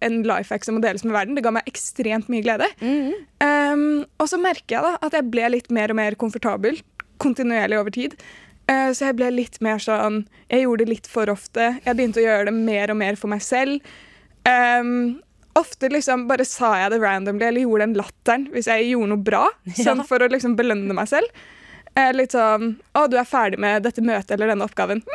en 0.05 0.21
life 0.25 0.53
hack 0.53 0.65
som 0.65 0.77
må 0.77 0.83
deles 0.83 1.03
med 1.05 1.13
verden. 1.13 1.37
Det 1.37 1.43
ga 1.45 1.53
meg 1.53 1.69
ekstremt 1.69 2.29
mye 2.31 2.45
glede. 2.45 2.69
Um, 2.81 4.05
og 4.17 4.29
så 4.31 4.39
merker 4.41 4.79
jeg 4.79 4.85
da 4.87 4.93
at 5.05 5.17
jeg 5.19 5.29
ble 5.29 5.51
litt 5.53 5.69
mer 5.75 5.93
og 5.93 5.99
mer 5.99 6.17
komfortabel 6.19 6.79
kontinuerlig 7.21 7.77
over 7.81 7.93
tid. 7.93 8.15
Uh, 8.69 8.89
så 8.95 9.09
jeg 9.09 9.17
ble 9.19 9.31
litt 9.33 9.57
mer 9.65 9.81
sånn 9.81 10.23
Jeg 10.49 10.63
gjorde 10.65 10.85
det 10.85 10.93
litt 10.95 11.09
for 11.09 11.29
ofte. 11.33 11.71
Jeg 11.85 11.97
begynte 11.97 12.21
å 12.21 12.25
gjøre 12.25 12.49
det 12.49 12.55
mer 12.57 12.93
og 12.93 13.01
mer 13.01 13.19
for 13.19 13.31
meg 13.31 13.43
selv. 13.45 13.85
Um, 14.47 15.19
ofte 15.59 15.91
liksom 15.91 16.27
bare 16.29 16.47
sa 16.47 16.73
jeg 16.81 16.93
det 16.93 17.01
randomly 17.03 17.47
eller 17.47 17.65
gjorde 17.65 17.87
den 17.87 17.97
latteren 17.99 18.45
hvis 18.53 18.69
jeg 18.71 18.91
gjorde 18.91 19.13
noe 19.13 19.25
bra. 19.31 19.45
Sånn 19.85 20.03
for 20.07 20.23
å 20.23 20.29
liksom 20.31 20.57
belønne 20.59 20.95
meg 20.97 21.11
selv. 21.11 21.47
Eh, 21.97 22.11
litt 22.13 22.35
sånn 22.35 22.75
'Å, 22.93 23.07
du 23.09 23.17
er 23.17 23.27
ferdig 23.27 23.57
med 23.59 23.83
dette 23.83 24.03
møtet 24.05 24.35
eller 24.35 24.53
denne 24.53 24.67
oppgaven'. 24.67 25.03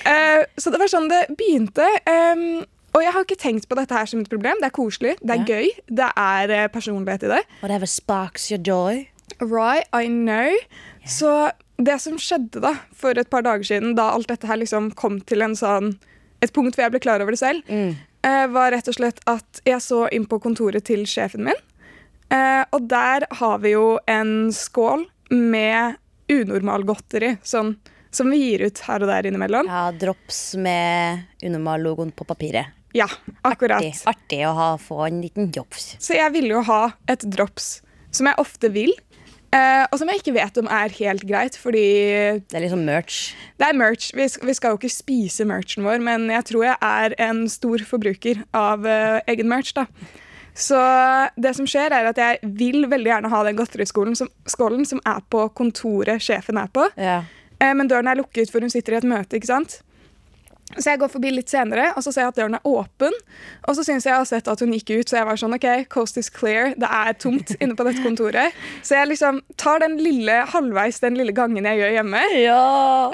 Eh, 0.00 0.46
så 0.56 0.70
det 0.72 0.78
var 0.80 0.88
sånn 0.88 1.10
det 1.10 1.26
begynte. 1.36 1.84
Um, 2.08 2.62
og 2.96 3.02
jeg 3.04 3.12
har 3.14 3.26
ikke 3.26 3.36
tenkt 3.38 3.68
på 3.68 3.76
dette 3.78 3.94
her 3.94 4.08
som 4.08 4.22
et 4.22 4.30
problem. 4.32 4.58
Det 4.62 4.70
er 4.70 4.74
koselig, 4.74 5.12
det 5.20 5.34
er 5.34 5.42
yeah. 5.44 5.50
gøy, 5.50 5.82
det 6.00 6.08
er 6.18 6.52
eh, 6.56 6.68
personlighet 6.72 7.26
i 7.28 7.32
det. 7.34 7.40
Whatever 7.60 7.90
sparks 7.90 8.48
your 8.50 8.58
joy. 8.64 9.04
Right, 9.38 9.86
I 9.92 10.08
know. 10.08 10.56
Så 11.06 11.52
det 11.80 12.00
som 12.02 12.18
skjedde 12.20 12.62
da, 12.64 12.74
for 12.96 13.16
et 13.20 13.30
par 13.30 13.44
dager 13.46 13.68
siden, 13.68 13.94
da 13.98 14.10
alt 14.16 14.32
dette 14.32 14.48
her 14.48 14.58
liksom 14.60 14.90
kom 14.98 15.20
til 15.20 15.44
en 15.46 15.54
sånn, 15.56 15.94
et 16.42 16.52
punkt 16.56 16.74
hvor 16.74 16.88
jeg 16.88 16.96
ble 16.96 17.04
klar 17.04 17.22
over 17.22 17.36
det 17.36 17.42
selv, 17.44 17.62
eh, 17.68 17.94
var 18.22 18.74
rett 18.74 18.88
og 18.90 18.96
slett 18.98 19.20
at 19.30 19.62
jeg 19.64 19.80
så 19.80 20.02
inn 20.12 20.26
på 20.28 20.38
kontoret 20.44 20.84
til 20.84 21.06
sjefen 21.08 21.46
min. 21.46 21.60
Eh, 22.30 22.64
og 22.70 22.86
der 22.90 23.26
har 23.40 23.58
vi 23.62 23.74
jo 23.74 23.96
en 24.10 24.52
skål 24.54 25.06
med 25.34 25.98
unormal 26.30 26.84
godteri, 26.86 27.34
sånn, 27.42 27.74
som 28.14 28.30
vi 28.30 28.38
gir 28.42 28.66
ut 28.66 28.82
her 28.86 29.02
og 29.02 29.10
der 29.10 29.26
innimellom. 29.30 29.70
Ja, 29.70 29.90
drops 29.94 30.54
med 30.58 31.26
Unormal-logoen 31.42 32.12
på 32.14 32.26
papiret. 32.26 32.76
Ja, 32.94 33.06
akkurat. 33.46 33.82
Artig, 33.82 34.02
artig 34.10 34.40
å 34.46 34.54
ha, 34.54 34.70
få 34.82 35.04
en 35.06 35.20
liten 35.22 35.50
drops. 35.54 35.94
Så 36.02 36.16
jeg 36.18 36.34
ville 36.34 36.56
jo 36.56 36.62
ha 36.66 36.80
et 37.10 37.22
drops, 37.26 37.80
som 38.14 38.26
jeg 38.30 38.38
ofte 38.42 38.70
vil, 38.74 38.94
eh, 39.56 39.84
og 39.90 39.98
som 40.00 40.10
jeg 40.10 40.20
ikke 40.20 40.34
vet 40.36 40.58
om 40.62 40.70
er 40.70 40.94
helt 40.98 41.26
greit, 41.28 41.58
fordi 41.58 41.84
Det 42.46 42.56
er 42.56 42.64
liksom 42.64 42.84
merch. 42.86 43.34
Det 43.58 43.68
er 43.68 43.76
merch. 43.76 44.10
Vi 44.16 44.26
vi 44.46 44.54
skal 44.54 44.74
jo 44.74 44.80
ikke 44.80 44.92
spise 44.92 45.44
merchen 45.44 45.84
vår, 45.84 46.00
men 46.02 46.30
jeg 46.30 46.44
tror 46.52 46.64
jeg 46.64 46.76
er 46.80 47.14
en 47.28 47.48
stor 47.48 47.82
forbruker 47.86 48.42
av 48.54 48.86
uh, 48.86 49.20
egen 49.26 49.48
merch. 49.48 49.74
da. 49.74 49.86
Så 50.54 50.78
det 51.36 51.54
som 51.56 51.66
skjer, 51.66 51.92
er 51.94 52.10
at 52.10 52.18
jeg 52.18 52.38
vil 52.42 52.88
veldig 52.90 53.10
gjerne 53.12 53.30
ha 53.32 53.44
den 53.46 53.56
godteriskålen 53.56 54.16
som, 54.18 54.28
skålen 54.46 54.84
som 54.84 55.00
er 55.06 55.22
på 55.30 55.48
kontoret 55.54 56.22
sjefen 56.22 56.58
er 56.58 56.68
på. 56.72 56.88
Ja. 56.96 57.22
Uh, 57.62 57.74
men 57.74 57.88
døren 57.88 58.08
er 58.08 58.18
lukket, 58.18 58.50
for 58.50 58.60
hun 58.60 58.72
sitter 58.72 58.98
i 58.98 59.00
et 59.00 59.08
møte. 59.08 59.36
ikke 59.36 59.52
sant? 59.52 59.80
Så 60.78 60.92
jeg 60.92 61.00
går 61.02 61.10
forbi 61.10 61.32
litt 61.34 61.50
senere, 61.50 61.88
og 61.98 62.04
så 62.04 62.12
ser 62.14 62.28
jeg 62.28 62.32
at 62.32 62.36
døren 62.38 62.54
er 62.54 62.66
åpen. 62.68 63.14
Og 63.66 63.74
så 63.74 63.82
syns 63.86 64.06
jeg 64.06 64.12
jeg 64.12 64.22
har 64.22 64.28
sett 64.28 64.50
at 64.50 64.60
hun 64.62 64.70
gikk 64.76 64.92
ut, 64.92 65.10
så 65.10 65.18
jeg 65.18 65.26
var 65.26 65.40
sånn 65.40 65.56
OK, 65.56 65.66
coast 65.90 66.20
is 66.20 66.30
clear. 66.30 66.74
Det 66.78 66.86
er 66.86 67.16
tomt 67.18 67.54
inne 67.62 67.74
på 67.78 67.86
dette 67.88 68.04
kontoret. 68.04 68.56
Så 68.86 68.94
jeg 68.94 69.10
liksom 69.10 69.40
tar 69.60 69.82
den 69.82 69.98
lille 69.98 70.40
halvveis 70.52 71.02
den 71.02 71.18
lille 71.18 71.34
gangen 71.36 71.66
jeg 71.66 71.82
gjør 71.82 71.96
hjemme. 71.98 72.22
ja. 72.38 72.60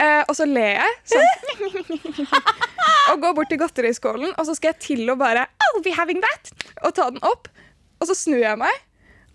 Eh, 0.07 0.23
og 0.27 0.37
så 0.37 0.45
ler 0.49 0.83
jeg 0.83 0.97
sånn. 1.15 2.27
og 3.13 3.23
går 3.23 3.37
bort 3.39 3.51
til 3.53 3.61
godteriskålen, 3.61 4.35
og 4.37 4.49
så 4.49 4.57
skal 4.59 4.75
jeg 4.75 4.83
til 4.91 5.13
å 5.13 5.17
bare 5.19 5.47
I'll 5.65 5.83
be 5.85 5.95
having 5.97 6.21
that! 6.25 6.53
Og 6.85 6.93
ta 6.97 7.09
den 7.13 7.23
opp. 7.25 7.49
Og 8.03 8.11
så 8.11 8.17
snur 8.19 8.43
jeg 8.43 8.61
meg. 8.61 8.83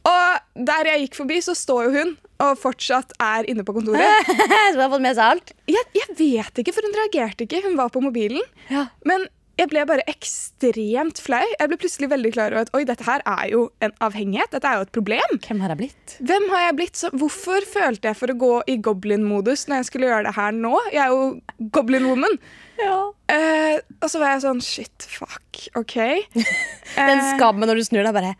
Og 0.05 0.65
der 0.69 0.89
jeg 0.89 1.07
gikk 1.07 1.17
forbi, 1.23 1.39
så 1.45 1.57
står 1.57 1.87
jo 1.87 1.91
hun 1.97 2.13
og 2.41 2.57
fortsatt 2.61 3.13
er 3.21 3.47
inne 3.51 3.65
på 3.67 3.75
kontoret. 3.77 4.31
Så 4.71 4.77
hun 4.77 4.81
har 4.85 4.89
fått 4.95 5.05
med 5.05 5.17
seg 5.19 5.35
alt? 5.35 5.53
Jeg, 5.69 5.85
jeg 5.97 6.17
vet 6.19 6.63
ikke, 6.63 6.73
for 6.75 6.87
hun 6.87 6.97
reagerte 7.03 7.45
ikke. 7.47 7.61
Hun 7.67 7.77
var 7.79 7.93
på 7.93 8.01
mobilen. 8.03 8.41
Ja. 8.71 8.87
Men 9.07 9.27
jeg 9.59 9.67
ble 9.69 9.81
bare 9.85 10.01
ekstremt 10.09 11.19
flau. 11.21 11.43
Jeg 11.59 11.69
ble 11.69 11.77
plutselig 11.77 12.07
veldig 12.09 12.29
klar 12.33 12.53
over 12.55 12.63
at 12.65 12.71
oi, 12.73 12.81
dette 12.87 13.05
her 13.05 13.21
er 13.29 13.51
jo 13.51 13.59
en 13.85 13.91
avhengighet. 14.01 14.49
Dette 14.55 14.65
er 14.71 14.79
jo 14.79 14.87
et 14.87 14.93
problem. 14.95 15.35
Hvem 15.43 15.59
har 15.61 15.73
jeg 15.75 15.79
blitt? 15.83 16.15
Hvem 16.31 16.47
har 16.53 16.63
jeg 16.65 16.77
blitt? 16.79 16.97
Så 16.97 17.11
hvorfor 17.13 17.67
følte 17.69 18.09
jeg 18.09 18.17
for 18.17 18.33
å 18.33 18.37
gå 18.41 18.51
i 18.73 18.79
goblin-modus 18.81 19.67
når 19.69 19.83
jeg 19.83 19.89
skulle 19.91 20.09
gjøre 20.09 20.25
det 20.29 20.33
her 20.39 20.55
nå? 20.57 20.71
Jeg 20.95 21.03
er 21.05 21.13
jo 21.13 21.69
goblin-woman. 21.77 22.39
Eh, 22.81 23.75
og 24.01 24.07
så 24.09 24.17
var 24.17 24.31
jeg 24.33 24.41
sånn 24.41 24.61
shit, 24.65 25.03
fuck, 25.05 25.59
OK. 25.77 25.93
Den 26.33 27.19
Eh, 27.21 27.27
skammen 27.35 27.69
når 27.69 27.77
du 27.77 27.83
snur 27.85 28.01
deg, 28.01 28.15
bare 28.15 28.31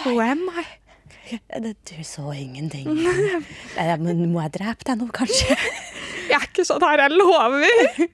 Who 0.00 0.14
am 0.24 0.46
I? 0.48 0.64
«Det- 1.60 1.76
Du 1.90 2.02
så 2.04 2.32
ingenting. 2.34 2.86
Men 4.00 4.32
Må 4.32 4.42
jeg 4.42 4.52
drepe 4.58 4.84
deg 4.88 4.98
nå, 5.00 5.08
kanskje? 5.14 5.56
Jeg 6.30 6.36
er 6.38 6.44
ikke 6.46 6.64
sånn 6.66 6.82
her, 6.84 7.00
jeg 7.06 7.16
lover. 7.16 8.04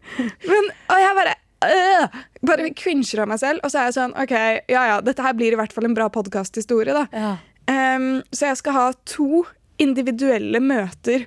Men, 0.48 0.70
og 0.88 1.00
jeg 1.02 1.16
bare 1.18 1.34
øh, 1.66 2.20
bare 2.48 2.70
cringer 2.78 3.20
av 3.24 3.28
meg 3.28 3.40
selv. 3.42 3.60
Og 3.64 3.72
så 3.72 3.80
er 3.82 3.90
jeg 3.90 3.96
sånn 3.98 4.14
OK, 4.16 4.32
ja 4.72 4.84
ja, 4.92 5.00
dette 5.04 5.24
her 5.26 5.34
blir 5.36 5.52
i 5.52 5.58
hvert 5.60 5.74
fall 5.76 5.84
en 5.88 5.96
bra 5.96 6.06
podkasthistorie, 6.12 6.94
da. 6.96 7.06
Ja. 7.12 7.34
Um, 7.66 8.22
så 8.32 8.46
jeg 8.52 8.60
skal 8.62 8.76
ha 8.76 8.86
to 9.10 9.42
individuelle 9.82 10.60
møter 10.62 11.26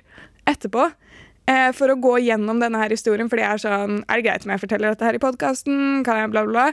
etterpå. 0.50 0.88
uh, 1.50 1.70
for 1.76 1.92
å 1.92 1.98
gå 2.00 2.16
gjennom 2.26 2.58
denne 2.62 2.78
her 2.82 2.90
historien, 2.94 3.28
fordi 3.30 3.42
jeg 3.44 3.52
er 3.58 3.62
sånn 3.64 3.96
Er 4.08 4.18
det 4.20 4.24
greit 4.26 4.44
om 4.46 4.50
jeg 4.54 4.62
forteller 4.64 4.94
dette 4.94 5.04
her 5.06 5.18
i 5.18 5.22
podkasten? 5.22 6.02
Kan 6.06 6.16
jeg 6.24 6.30
bla, 6.32 6.42
bla, 6.46 6.52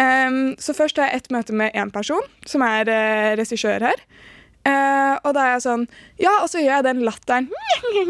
Um, 0.00 0.54
så 0.56 0.72
først 0.74 0.96
har 0.96 1.10
jeg 1.10 1.20
ett 1.20 1.30
møte 1.34 1.52
med 1.52 1.74
én 1.76 1.90
person, 1.92 2.24
som 2.48 2.62
er 2.64 2.88
uh, 2.88 3.34
regissør 3.36 3.84
her. 3.90 4.00
Eh, 4.68 5.14
og 5.26 5.32
da 5.34 5.42
er 5.46 5.54
jeg 5.56 5.62
sånn 5.64 5.88
Ja, 6.22 6.36
og 6.44 6.46
så 6.52 6.60
gjør 6.62 6.76
jeg 6.76 6.84
den 6.86 7.00
latteren 7.02 7.48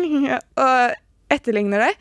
og 0.66 0.98
etterligner 1.32 1.86
det. 1.86 1.92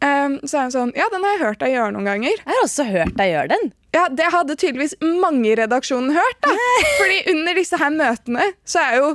Um, 0.00 0.38
så 0.48 0.56
er 0.56 0.68
hun 0.68 0.72
sånn 0.72 0.92
Ja, 0.96 1.10
den 1.12 1.24
har 1.26 1.34
jeg 1.36 1.42
hørt 1.44 1.60
deg 1.60 1.74
gjøre 1.74 1.92
noen 1.92 2.08
ganger. 2.08 2.38
Jeg 2.40 2.48
har 2.56 2.62
også 2.64 2.86
hørt 2.88 3.16
deg 3.20 3.34
gjøre 3.34 3.50
den. 3.52 3.66
Ja, 3.92 4.06
Det 4.08 4.30
hadde 4.32 4.56
tydeligvis 4.56 4.94
mange 5.02 5.50
i 5.50 5.56
redaksjonen 5.58 6.14
hørt. 6.16 6.38
da. 6.46 6.54
Fordi 7.00 7.18
under 7.34 7.58
disse 7.58 7.76
her 7.80 7.92
møtene 7.92 8.46
så 8.64 8.84
er 8.86 8.96
jo 9.02 9.10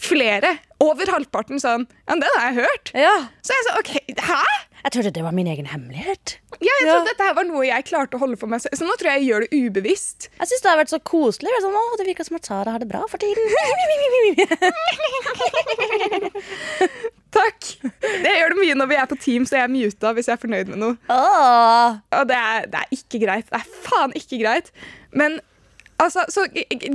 flere, 0.00 0.54
over 0.80 1.10
halvparten, 1.12 1.60
sånn 1.60 1.84
Ja, 2.08 2.16
den 2.16 2.24
har 2.38 2.46
jeg 2.48 2.62
hørt. 2.62 2.92
Ja. 2.96 3.12
Så 3.44 3.52
jeg 3.52 3.66
sånn 3.68 3.80
OK, 3.82 3.92
hæ? 4.30 4.42
Jeg 4.82 4.92
trodde 4.96 5.12
det 5.14 5.22
var 5.22 5.34
min 5.36 5.46
egen 5.46 5.68
hemmelighet. 5.70 6.32
Ja, 6.58 6.72
jeg 6.80 6.86
Ja. 6.88 6.94
trodde 6.96 7.10
dette 7.12 7.26
her 7.28 7.34
var 7.38 7.46
noe 7.46 7.62
jeg 7.66 7.84
klarte 7.86 8.18
å 8.18 8.22
holde 8.22 8.38
for 8.40 8.50
meg 8.50 8.60
selv. 8.64 8.74
Så 8.78 8.86
nå 8.88 8.94
tror 8.98 9.12
jeg 9.12 9.22
jeg 9.22 9.28
gjør 9.30 9.44
det 9.46 9.52
ubevisst. 9.54 10.26
Jeg 10.40 10.50
syns 10.50 10.64
det 10.64 10.70
har 10.72 10.80
vært 10.80 10.90
så 10.94 10.98
koselig. 11.06 11.52
Sånn, 11.62 11.76
å, 11.78 11.84
det 12.00 12.06
virker 12.08 12.26
som 12.26 12.38
at 12.40 12.48
Sara 12.50 12.74
har 12.74 12.82
det 12.82 12.90
bra 12.90 13.04
for 13.06 13.22
tiden. 13.22 13.46
Takk. 17.32 17.68
Det 18.02 18.32
gjør 18.36 18.52
det 18.52 18.58
mye 18.60 18.74
når 18.76 18.88
vi 18.90 18.96
er 19.00 19.08
på 19.08 19.16
team, 19.22 19.46
så 19.48 19.56
jeg 19.56 19.64
er 19.68 19.72
muta 19.72 20.10
hvis 20.16 20.28
jeg 20.28 20.36
er 20.36 20.42
fornøyd 20.42 20.72
med 20.74 20.80
noe. 20.82 20.98
Åh. 21.12 21.96
Og 22.18 22.26
det 22.28 22.36
er, 22.38 22.66
det 22.72 22.82
er 22.82 22.92
ikke 22.98 23.22
greit. 23.24 23.48
Det 23.48 23.60
er 23.62 23.70
faen 23.86 24.12
ikke 24.18 24.40
greit. 24.42 24.68
Men 25.16 25.38
altså, 26.02 26.26
så 26.32 26.44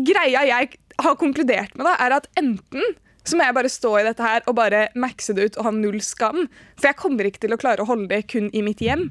greia 0.05 0.43
jeg 0.51 0.77
har 1.01 1.17
konkludert 1.21 1.73
med, 1.77 1.87
da, 1.89 1.95
er 2.05 2.17
at 2.19 2.29
enten 2.37 2.85
så 3.27 3.37
må 3.37 3.43
jeg 3.43 3.55
bare 3.57 3.71
stå 3.71 3.91
i 3.99 4.05
dette 4.07 4.23
her 4.23 4.45
og 4.47 4.55
bare 4.57 4.85
maxe 4.95 5.35
det 5.35 5.49
ut 5.49 5.57
og 5.59 5.67
ha 5.67 5.71
null 5.75 5.99
skam. 6.05 6.45
For 6.79 6.89
jeg 6.89 6.99
kommer 6.99 7.27
ikke 7.27 7.43
til 7.43 7.55
å 7.55 7.59
klare 7.59 7.83
å 7.83 7.89
holde 7.89 8.07
det 8.13 8.23
kun 8.31 8.47
i 8.55 8.63
mitt 8.65 8.79
hjem. 8.83 9.09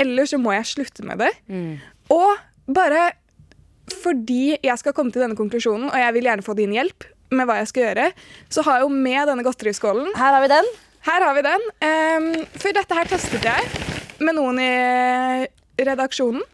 Eller 0.00 0.28
så 0.30 0.38
må 0.40 0.54
jeg 0.56 0.70
slutte 0.72 1.04
med 1.04 1.20
det. 1.20 1.28
Og 2.12 2.32
bare 2.72 3.10
fordi 4.02 4.56
jeg 4.62 4.78
skal 4.80 4.94
komme 4.96 5.12
til 5.12 5.24
denne 5.24 5.36
konklusjonen, 5.36 5.90
og 5.90 5.98
jeg 5.98 6.14
vil 6.16 6.28
gjerne 6.30 6.46
få 6.46 6.54
din 6.56 6.72
hjelp 6.72 7.04
med 7.32 7.48
hva 7.48 7.58
jeg 7.60 7.68
skal 7.72 7.84
gjøre, 7.88 8.06
så 8.52 8.64
har 8.66 8.78
jeg 8.80 8.86
jo 8.86 8.92
med 8.94 9.28
denne 9.30 9.44
godteriskålen 9.46 10.10
Her 10.16 10.36
har 10.36 10.42
vi 10.44 10.50
den. 10.52 10.68
her 11.08 11.24
har 11.26 11.34
vi 11.36 11.42
den. 11.46 11.64
Um, 11.82 12.26
for 12.56 12.76
dette 12.76 12.94
her 12.98 13.10
testet 13.10 13.44
jeg 13.48 14.22
med 14.22 14.36
noen 14.38 14.60
i 14.62 14.72
redaksjonen. 15.82 16.44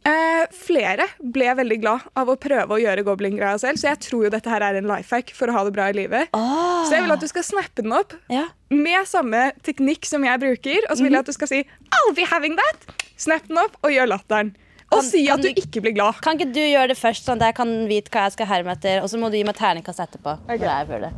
Eh, 0.00 0.46
flere 0.56 1.04
ble 1.20 1.50
veldig 1.58 1.76
glad 1.82 2.06
av 2.16 2.30
å 2.32 2.36
prøve 2.40 2.72
å 2.72 2.78
gjøre 2.80 3.02
goblin-greia 3.04 3.58
selv, 3.60 3.76
så 3.76 3.90
jeg 3.90 4.00
tror 4.06 4.24
jo 4.24 4.30
dette 4.32 4.48
her 4.48 4.64
er 4.64 4.78
en 4.78 4.88
life 4.88 5.12
hack 5.12 5.32
for 5.36 5.52
å 5.52 5.56
ha 5.58 5.64
det 5.66 5.74
bra 5.76 5.90
i 5.92 5.96
livet. 5.98 6.30
Oh. 6.32 6.86
Så 6.88 6.96
jeg 6.96 7.04
vil 7.04 7.12
at 7.12 7.20
du 7.20 7.28
skal 7.28 7.44
snappe 7.44 7.84
den 7.84 7.92
opp 7.92 8.14
Ja. 8.32 8.46
med 8.72 9.04
samme 9.06 9.52
teknikk 9.62 10.08
som 10.08 10.24
jeg 10.24 10.40
bruker, 10.40 10.88
og 10.88 10.96
så 10.96 11.04
vil 11.04 11.12
jeg 11.12 11.20
at 11.20 11.26
du 11.28 11.36
skal 11.36 11.48
si 11.52 11.60
I'll 11.92 12.14
be 12.16 12.24
having 12.24 12.56
that! 12.56 12.88
Snapp 13.20 13.46
den 13.48 13.58
opp 13.60 13.76
og 13.84 13.90
gjør 13.92 14.08
latteren. 14.08 14.54
Og 14.90 15.02
Kan- 15.02 15.10
si 15.10 15.28
at 15.28 15.42
du 15.42 15.48
ikke 15.48 15.82
blir 15.84 15.94
glad. 15.94 16.16
Kan 16.22 16.38
ikke 16.38 16.52
du 16.52 16.60
gjøre 16.64 16.88
det 16.88 16.96
først, 16.98 17.22
sånn 17.28 17.36
at 17.36 17.52
jeg 17.52 17.54
kan 17.60 17.86
vite 17.86 18.10
hva 18.10 18.24
jeg 18.26 18.32
skal 18.32 18.46
herme 18.46 18.72
etter? 18.72 19.02
Og 19.04 19.08
så 19.10 19.20
må 19.20 19.30
du 19.30 19.36
gi 19.36 19.44
meg 19.44 19.54
terningkast 19.54 20.00
etterpå. 20.00 20.38
Ok. 20.48 20.58
når 20.58 20.66
jeg 20.66 20.88
gjør 20.88 21.00
det. 21.00 21.12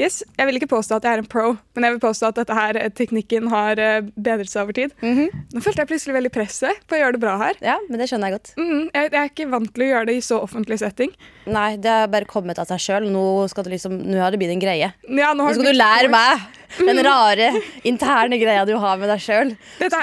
Yes, 0.00 0.22
Jeg 0.38 0.48
vil 0.48 0.56
ikke 0.56 0.70
påstå 0.70 0.96
at 0.96 1.04
jeg 1.04 1.18
er 1.18 1.20
en 1.20 1.28
pro, 1.28 1.50
men 1.76 1.84
jeg 1.86 1.94
vil 1.96 2.00
påstå 2.00 2.30
at 2.30 2.38
dette 2.40 2.54
her, 2.56 2.76
eh, 2.80 2.88
teknikken 2.96 3.50
har 3.52 3.80
eh, 3.82 4.00
bedret 4.16 4.48
seg 4.48 4.62
over 4.64 4.76
tid. 4.76 4.94
Nå 5.04 5.60
følte 5.60 5.82
jeg 5.82 5.90
plutselig 5.90 6.16
veldig 6.16 6.30
presset 6.32 6.80
på 6.88 6.96
å 6.96 7.00
gjøre 7.02 7.16
det 7.18 7.22
bra 7.22 7.34
her. 7.42 7.58
Ja, 7.64 7.76
men 7.88 8.00
det 8.00 8.08
skjønner 8.08 8.30
jeg 8.30 8.38
godt. 8.38 8.52
Mm, 8.56 8.86
jeg, 8.86 9.10
jeg 9.10 9.20
er 9.20 9.28
ikke 9.32 9.48
vant 9.52 9.72
til 9.76 9.84
å 9.84 9.90
gjøre 9.90 10.08
det 10.08 10.16
i 10.16 10.22
så 10.24 10.38
offentlig 10.40 10.78
setting. 10.80 11.12
Nei, 11.50 11.74
det 11.82 11.92
har 11.92 12.08
bare 12.12 12.28
kommet 12.30 12.60
av 12.62 12.70
seg 12.70 12.80
sjøl. 12.86 13.10
Nå, 13.12 13.24
skal 13.52 13.66
det 13.66 13.74
liksom, 13.76 13.98
nå 14.08 14.22
har 14.22 14.32
det 14.32 14.40
blitt 14.40 14.54
en 14.54 14.62
greie. 14.62 14.88
Ja, 15.10 15.34
nå 15.36 15.50
Nå 15.50 15.52
skal 15.58 15.68
du 15.68 15.76
lære 15.76 16.08
meg 16.12 16.48
den 16.78 17.02
rare, 17.04 17.50
interne 17.84 18.38
greia 18.40 18.64
du 18.68 18.76
har 18.80 18.98
med 19.00 19.10
deg 19.10 19.20
sjøl. 19.24 19.54
Dette 19.80 20.00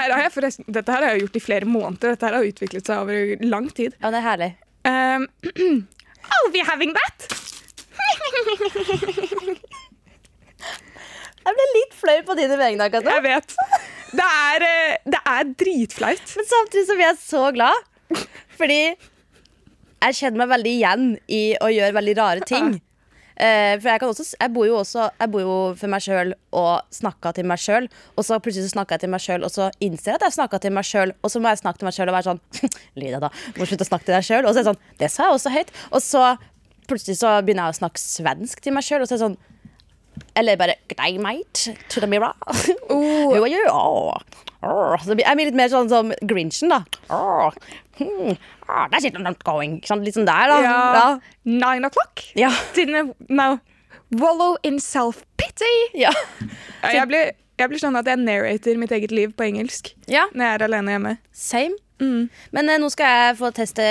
dette 0.68 0.92
her 0.92 1.02
har 1.02 1.14
jeg 1.14 1.24
gjort 1.24 1.38
i 1.40 1.42
flere 1.42 1.68
måneder. 1.68 2.14
Dette 2.14 2.28
her 2.28 2.38
har 2.38 2.46
utviklet 2.46 2.86
seg 2.86 3.02
over 3.02 3.46
lang 3.48 3.70
tid. 3.74 3.96
Ja, 4.02 4.12
det 4.14 4.20
er 4.22 4.28
herlig. 4.28 4.50
Um, 4.88 5.28
I'll 6.28 6.52
be 6.52 6.62
having 6.64 6.94
that! 6.94 7.28
Jeg 11.48 11.56
ble 11.56 11.68
litt 11.72 11.94
flau 11.96 12.16
på 12.28 12.34
dine 12.36 12.56
vegne. 12.60 12.88
akkurat 12.88 13.06
nå. 13.06 13.14
Jeg 13.16 13.24
vet. 13.24 13.54
Det 14.08 14.24
er, 14.24 14.64
eh, 14.66 14.96
det 15.04 15.20
er 15.24 15.54
dritflaut. 15.62 16.34
Men 16.36 16.48
samtidig 16.50 16.96
blir 16.96 17.06
jeg 17.06 17.22
så 17.22 17.44
glad. 17.56 17.86
Fordi 18.58 18.82
jeg 19.98 20.18
kjenner 20.18 20.42
meg 20.42 20.52
veldig 20.52 20.74
igjen 20.76 21.08
i 21.28 21.42
å 21.60 21.70
gjøre 21.72 21.96
veldig 21.96 22.16
rare 22.18 22.44
ting. 22.48 22.76
Uh, 23.38 23.78
for 23.78 23.86
jeg, 23.86 24.00
kan 24.02 24.10
også, 24.10 24.24
jeg 24.34 24.50
bor 24.50 24.64
jo 24.66 24.80
også 24.80 25.04
Jeg 25.14 25.30
bor 25.30 25.42
jo 25.44 25.52
for 25.78 25.86
meg 25.86 26.02
sjøl 26.02 26.32
og 26.58 26.80
snakka 26.90 27.30
til 27.36 27.46
meg 27.46 27.62
sjøl. 27.62 27.86
Og 28.18 28.26
så 28.26 28.40
plutselig 28.42 28.72
snakker 28.72 28.98
jeg 28.98 29.06
til 29.06 29.12
meg 29.14 29.22
sjøl, 29.22 29.44
og 29.46 29.52
så 29.54 29.70
innser 29.78 30.10
jeg 30.10 30.18
at 30.18 30.26
jeg 30.26 30.36
snakka 30.40 30.58
til 30.64 30.74
meg 30.74 30.88
sjøl. 30.88 31.14
Og 31.22 31.30
så 31.30 31.40
må 31.40 31.52
jeg 31.52 31.62
snakke 31.62 31.78
til 31.78 31.88
meg 31.88 31.94
sjøl 31.94 32.10
og 32.10 32.16
være 32.18 32.32
sånn 32.32 32.42
Lydia, 32.98 33.22
da. 33.22 33.30
Må 33.56 33.68
slutte 33.68 33.86
å 33.86 33.90
snakke 33.92 34.08
til 34.10 34.18
deg 34.18 34.26
sjøl. 34.26 34.42
Og 34.42 34.52
så 34.52 34.58
er 34.58 34.66
det 34.66 34.72
sånn 34.72 34.98
Det 34.98 35.12
sa 35.14 35.28
jeg 35.28 35.38
også 35.38 35.54
høyt. 35.54 35.70
Og 35.92 36.02
så 36.02 36.24
plutselig 36.88 37.20
så 37.20 37.36
begynner 37.44 37.68
jeg 37.68 37.76
å 37.76 37.80
snakke 37.82 38.02
svensk 38.02 38.64
til 38.64 38.74
meg 38.74 38.86
sjøl, 38.86 39.04
og 39.04 39.10
så 39.10 39.14
er 39.14 39.20
det 39.20 39.26
sånn 39.28 39.38
eller 40.38 40.56
bare 40.60 40.76
Good 40.88 40.98
day, 40.98 41.18
mate. 41.18 41.74
To 41.90 42.00
the 42.00 42.06
mirror. 42.06 42.34
Oh. 42.88 43.30
Who 43.34 43.42
are 43.42 43.48
you? 43.48 43.64
Oh. 43.70 44.14
Oh. 44.62 44.96
Så 45.04 45.14
jeg 45.14 45.36
blir 45.38 45.50
litt 45.50 45.58
mer 45.58 45.70
sånn 45.72 45.90
som 45.90 46.12
Grinchen, 46.26 46.72
da. 46.72 46.82
Oh. 47.14 47.50
Hmm. 47.98 48.36
Oh, 48.68 48.86
that's 48.92 49.04
it, 49.04 49.16
I'm 49.16 49.26
not 49.26 49.42
going. 49.46 49.80
Sånn. 49.86 50.04
Litt 50.06 50.18
sånn 50.18 50.28
der, 50.28 50.50
da. 50.50 50.60
Ja. 50.64 51.08
Nine 51.48 51.88
o'clock. 51.88 52.24
Ja. 52.38 52.50
Didn't 52.76 53.14
no. 53.28 53.58
Wallow 54.18 54.56
in 54.64 54.78
self-pity. 54.80 55.74
Ja. 55.94 56.12
Ja, 56.82 56.94
Jeg 57.00 57.08
blir, 57.10 57.32
jeg 57.58 57.70
blir 57.72 57.80
sånn 57.82 57.98
at 57.98 58.08
jeg 58.08 58.22
narrater 58.22 58.78
mitt 58.80 58.92
eget 58.94 59.12
liv 59.12 59.34
på 59.36 59.48
engelsk 59.48 59.92
ja. 60.08 60.28
når 60.32 60.44
jeg 60.44 60.54
er 60.54 60.64
alene 60.68 60.94
hjemme. 60.94 61.14
Same. 61.34 61.76
Mm. 61.98 62.28
Men 62.54 62.68
eh, 62.70 62.78
nå 62.78 62.88
skal 62.94 63.06
jeg 63.10 63.36
få 63.40 63.48
teste, 63.56 63.84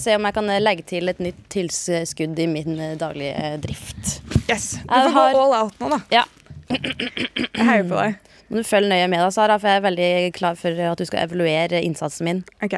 se 0.00 0.16
om 0.18 0.24
jeg 0.26 0.34
kan 0.34 0.48
eh, 0.50 0.58
legge 0.62 0.82
til 0.90 1.08
et 1.12 1.20
nytt 1.22 1.42
tilskudd 1.52 2.38
i 2.42 2.46
min 2.50 2.74
eh, 2.80 2.96
daglige 2.98 3.34
eh, 3.38 3.56
drift. 3.62 4.16
Yes. 4.50 4.72
Du 4.82 4.90
Jeg 4.90 5.12
får 5.12 5.16
har- 5.18 5.32
gå 5.36 5.42
all 5.44 5.54
out 5.60 5.78
nå, 5.82 5.86
da. 5.94 6.00
Ja. 6.10 6.24
Jeg 6.72 7.66
heier 7.68 7.86
på 7.86 7.98
deg. 8.00 8.16
Må 8.52 8.60
du 8.60 8.66
følge 8.68 8.88
nøye 8.90 9.06
med, 9.08 9.22
da, 9.22 9.30
Sara, 9.32 9.54
for 9.62 9.70
jeg 9.70 9.78
er 9.80 9.86
veldig 9.86 10.10
klar 10.36 10.58
for 10.60 10.82
at 10.90 10.98
du 11.00 11.06
skal 11.08 11.22
evaluere 11.28 11.78
innsatsen 11.86 12.26
min. 12.28 12.42
Ok. 12.66 12.74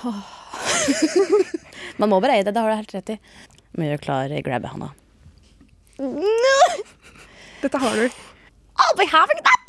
Man 2.00 2.08
må 2.10 2.18
bare 2.20 2.34
eie 2.38 2.44
det, 2.44 2.52
det 2.56 2.60
har 2.64 2.72
du 2.72 2.76
helt 2.82 2.94
rett 2.98 3.14
i. 3.14 3.16
Må 3.78 3.86
gjøre 3.86 4.02
klar 4.02 4.32
eh, 4.34 4.42
grab-handa. 4.44 4.90
Dette 7.62 7.78
har 7.80 7.96
du. 8.00 8.06
Oh, 8.80 8.92
be 8.96 9.04
having 9.12 9.40
that! 9.46 9.66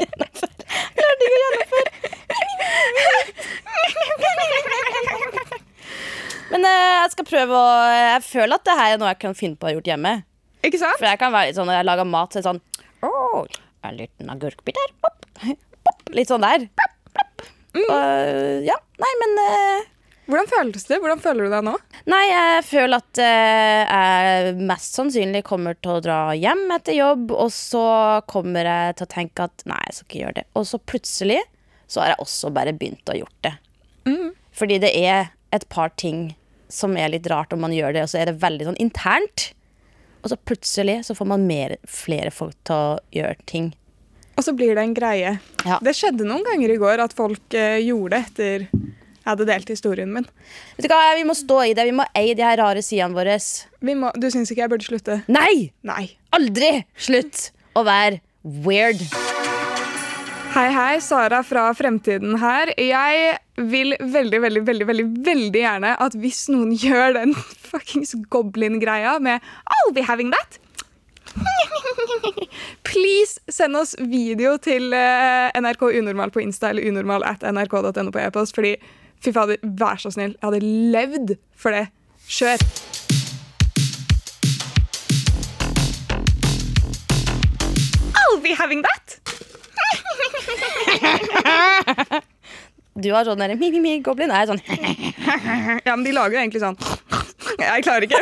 gjennomføre. 0.00 0.54
Klarte 0.96 1.22
ikke 1.26 1.36
å 1.36 1.42
gjennomføre. 1.44 1.90
Men 6.52 6.62
eh, 6.68 6.94
jeg 7.02 7.12
skal 7.12 7.26
prøve 7.26 7.58
å 7.58 7.68
eh, 7.90 8.08
Jeg 8.14 8.22
føler 8.28 8.54
at 8.56 8.66
det 8.68 8.76
her 8.78 8.94
er 8.94 9.00
noe 9.02 9.10
jeg 9.10 9.22
kan 9.24 9.34
finne 9.38 9.58
på 9.58 9.66
å 9.66 9.70
ha 9.70 9.74
gjort 9.76 9.90
hjemme. 9.90 10.12
Ikke 10.66 10.80
sant? 10.80 10.98
For 11.00 11.08
jeg 11.08 11.20
kan 11.20 11.34
være 11.34 11.50
litt 11.50 11.58
sånn 11.58 11.68
når 11.70 11.80
jeg 11.80 11.88
lager 11.88 12.08
mat, 12.10 12.32
så 12.32 12.38
er 12.38 12.42
det 12.44 12.50
sånn 12.50 12.62
Åh, 13.06 13.58
en 13.86 13.98
liten 13.98 14.30
agurkbit 14.32 14.78
her. 14.80 14.90
Pop, 15.04 15.26
pop. 15.86 15.98
Litt 16.16 16.30
sånn 16.30 16.42
der. 16.46 16.64
Mm. 17.76 17.84
Og, 17.84 18.00
ja. 18.66 18.76
Nei, 19.02 19.12
men 19.20 19.30
eh, 19.42 19.84
hvordan 20.26 20.48
føles 20.50 20.88
det? 20.88 20.98
Hvordan 21.02 21.20
føler 21.22 21.46
du 21.46 21.52
deg 21.54 21.66
nå? 21.68 21.74
Nei, 22.10 22.22
jeg 22.26 22.62
føler 22.66 23.02
at 23.02 23.20
eh, 23.22 23.82
jeg 23.86 24.56
mest 24.66 24.98
sannsynlig 24.98 25.44
kommer 25.46 25.76
til 25.78 25.94
å 25.94 26.00
dra 26.02 26.18
hjem 26.34 26.64
etter 26.74 26.98
jobb, 26.98 27.30
og 27.30 27.52
så 27.54 27.84
kommer 28.30 28.66
jeg 28.66 28.96
til 28.98 29.06
å 29.06 29.12
tenke 29.12 29.46
at 29.46 29.62
nei, 29.70 29.78
jeg 29.86 29.98
skal 29.98 30.08
ikke 30.08 30.22
gjøre 30.24 30.38
det. 30.40 30.46
Og 30.58 30.66
så 30.66 30.82
plutselig 30.82 31.38
så 31.86 32.02
har 32.02 32.12
jeg 32.12 32.22
også 32.24 32.50
bare 32.54 32.74
begynt 32.74 33.14
å 33.14 33.18
gjort 33.20 33.38
det. 33.46 33.54
Fordi 34.56 34.80
det 34.82 34.90
er 34.98 35.30
et 35.54 35.68
par 35.70 35.92
ting 36.00 36.30
som 36.72 36.96
er 36.98 37.12
litt 37.12 37.26
rart 37.30 37.54
om 37.54 37.62
man 37.62 37.74
gjør 37.74 37.94
det, 37.94 38.02
og 38.06 38.10
så 38.10 38.20
er 38.22 38.30
det 38.30 38.40
veldig 38.42 38.70
sånn 38.70 38.82
internt. 38.82 39.50
Og 40.24 40.32
så 40.32 40.38
plutselig 40.42 41.04
så 41.06 41.14
får 41.14 41.28
man 41.30 41.46
mer, 41.46 41.76
flere 41.86 42.32
folk 42.34 42.56
til 42.66 42.74
å 42.74 42.96
gjøre 43.14 43.46
ting. 43.46 43.70
Og 44.36 44.44
så 44.44 44.52
blir 44.56 44.74
det 44.74 44.82
en 44.82 44.96
greie. 44.96 45.36
Ja. 45.64 45.78
Det 45.80 45.94
skjedde 45.96 46.26
noen 46.26 46.44
ganger 46.44 46.74
i 46.74 46.80
går 46.80 47.04
at 47.06 47.14
folk 47.16 47.54
eh, 47.56 47.78
gjorde 47.86 48.18
det 48.18 48.24
etter 48.26 48.66
jeg 49.26 49.32
hadde 49.32 49.46
delt 49.48 49.70
historien 49.72 50.12
min. 50.14 50.26
Vet 50.76 50.86
du 50.86 50.92
hva, 50.92 51.16
Vi 51.18 51.24
må 51.26 51.34
stå 51.34 51.56
i 51.66 51.72
det. 51.74 51.88
Vi 51.88 51.94
må 51.98 52.04
eie 52.14 52.36
de 52.38 52.44
her 52.46 52.60
rare 52.60 52.82
sidene 52.86 53.16
våre. 53.16 53.34
Vi 53.82 53.94
må, 53.98 54.12
du 54.14 54.28
syns 54.30 54.52
ikke 54.54 54.62
jeg 54.62 54.70
burde 54.70 54.86
slutte? 54.86 55.16
Nei! 55.26 55.72
Nei. 55.82 56.12
Aldri 56.36 56.84
slutt 56.94 57.48
å 57.74 57.82
være 57.88 58.20
weird. 58.62 59.02
Hei, 60.54 60.68
hei. 60.70 60.92
Sara 61.02 61.40
fra 61.42 61.64
Fremtiden 61.74 62.38
her. 62.38 62.70
Jeg 62.78 63.34
vil 63.58 63.96
veldig, 63.98 64.40
veldig, 64.44 64.62
veldig 64.68 64.86
veldig, 64.92 65.06
veldig 65.26 65.64
gjerne 65.64 65.96
at 66.06 66.14
hvis 66.22 66.44
noen 66.54 66.70
gjør 66.78 67.16
den 67.18 67.34
fuckings 67.66 68.14
goblin-greia 68.30 69.16
med 69.26 69.42
I'll 69.66 69.96
be 69.96 70.06
having 70.06 70.30
that 70.36 70.60
Please 72.86 73.40
send 73.52 73.76
oss 73.76 73.96
video 73.98 74.54
til 74.62 74.94
eh, 74.96 75.50
NRK 75.58 75.82
Unormal 75.98 76.30
på 76.32 76.44
Insta 76.44 76.70
eller 76.70 76.86
unormal 76.88 77.26
at 77.26 77.42
nrk.no 77.42 78.12
på 78.14 78.22
e-post. 78.22 78.54
Fordi 78.56 78.76
fy 79.26 79.34
fader, 79.34 79.58
vær 79.80 79.98
så 80.00 80.12
snill. 80.14 80.36
Jeg 80.36 80.46
hadde 80.46 80.60
levd 80.94 81.34
for 81.58 81.74
det. 81.74 81.88
Kjør. 82.30 82.62
I'll 88.22 88.40
be 88.42 88.54
having 88.54 88.82
that! 88.86 89.18
Du 92.96 93.10
har 93.12 93.26
sånn 93.28 93.42
der, 93.42 93.52
mi, 93.60 93.68
mi, 93.74 93.80
mi, 93.84 93.98
goblin. 94.00 94.32
Jeg 94.32 94.46
er 94.46 94.48
sånn 94.48 94.62
Ja, 95.84 95.92
men 95.92 96.04
de 96.06 96.14
lager 96.16 96.38
jo 96.38 96.40
egentlig 96.40 96.62
sånn 96.62 96.78
Jeg 97.60 97.84
klarer 97.84 98.06
ikke. 98.06 98.20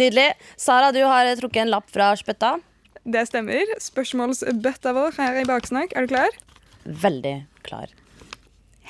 Nydelig. 0.00 0.28
Sara, 0.60 0.90
du 0.92 1.00
har 1.06 1.30
trukket 1.40 1.64
en 1.64 1.72
lapp 1.72 1.88
fra 1.92 2.10
spytta. 2.18 2.58
Det 3.04 3.24
stemmer. 3.28 3.74
Spørsmålsbøtta 3.80 4.92
vår 4.96 5.16
her 5.18 5.42
i 5.42 5.48
Baksnakk. 5.48 5.96
Er 5.96 6.04
du 6.04 6.14
klar? 6.14 6.40
Veldig 6.84 7.36
klar. 7.64 7.92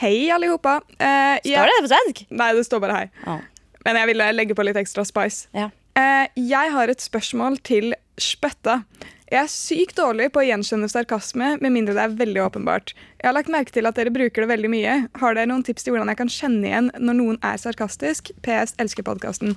Hei, 0.00 0.30
alle. 0.34 0.46
Eh, 0.46 1.38
jeg- 1.44 1.54
Står 1.54 1.70
det 1.70 1.80
på 1.84 1.90
svensk? 1.92 2.26
Nei, 2.30 2.52
det 2.54 2.66
står 2.66 2.80
bare 2.80 2.96
hei. 2.96 3.10
Oh. 3.26 3.40
Men 3.84 3.96
jeg 3.96 4.06
ville 4.06 4.32
legge 4.32 4.54
på 4.54 4.64
litt 4.64 4.76
ekstra 4.76 5.04
spice. 5.06 5.46
Ja. 5.54 5.70
Uh, 5.96 6.26
jeg 6.34 6.72
har 6.72 6.88
et 6.88 6.98
spørsmål 6.98 7.60
til 7.62 7.94
spøtta. 8.18 8.82
Jeg 9.30 9.40
er 9.40 9.50
sykt 9.50 9.96
dårlig 9.96 10.32
på 10.32 10.42
å 10.42 10.46
gjenkjenne 10.46 10.88
sarkasme, 10.90 11.60
med 11.60 11.72
mindre 11.72 11.94
det 11.94 12.02
er 12.02 12.16
veldig 12.18 12.42
åpenbart. 12.50 12.92
Jeg 13.22 13.28
har 13.28 13.34
lagt 13.34 13.48
merke 13.48 13.72
til 13.72 13.86
at 13.86 13.94
dere 13.94 14.10
bruker 14.10 14.44
det 14.44 14.50
veldig 14.50 14.70
mye. 14.70 15.08
Har 15.20 15.34
dere 15.34 15.46
noen 15.46 15.64
tips 15.64 15.82
til 15.82 15.94
hvordan 15.94 16.10
jeg 16.12 16.20
kan 16.20 16.28
kjenne 16.28 16.68
igjen 16.68 16.90
når 16.98 17.18
noen 17.18 17.38
er 17.42 17.56
sarkastisk? 17.56 18.30
PS 18.42 18.74
elsker 18.78 19.02
podkasten. 19.06 19.56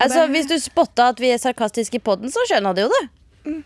Altså, 0.00 0.26
Hvis 0.28 0.48
du 0.48 0.58
spotta 0.60 1.10
at 1.12 1.20
vi 1.20 1.30
er 1.32 1.38
sarkastiske 1.38 1.96
i 2.00 2.04
poden, 2.04 2.30
så 2.30 2.42
skjønner 2.48 2.74
du 2.74 2.82
jo 2.86 2.90
det. 2.92 3.62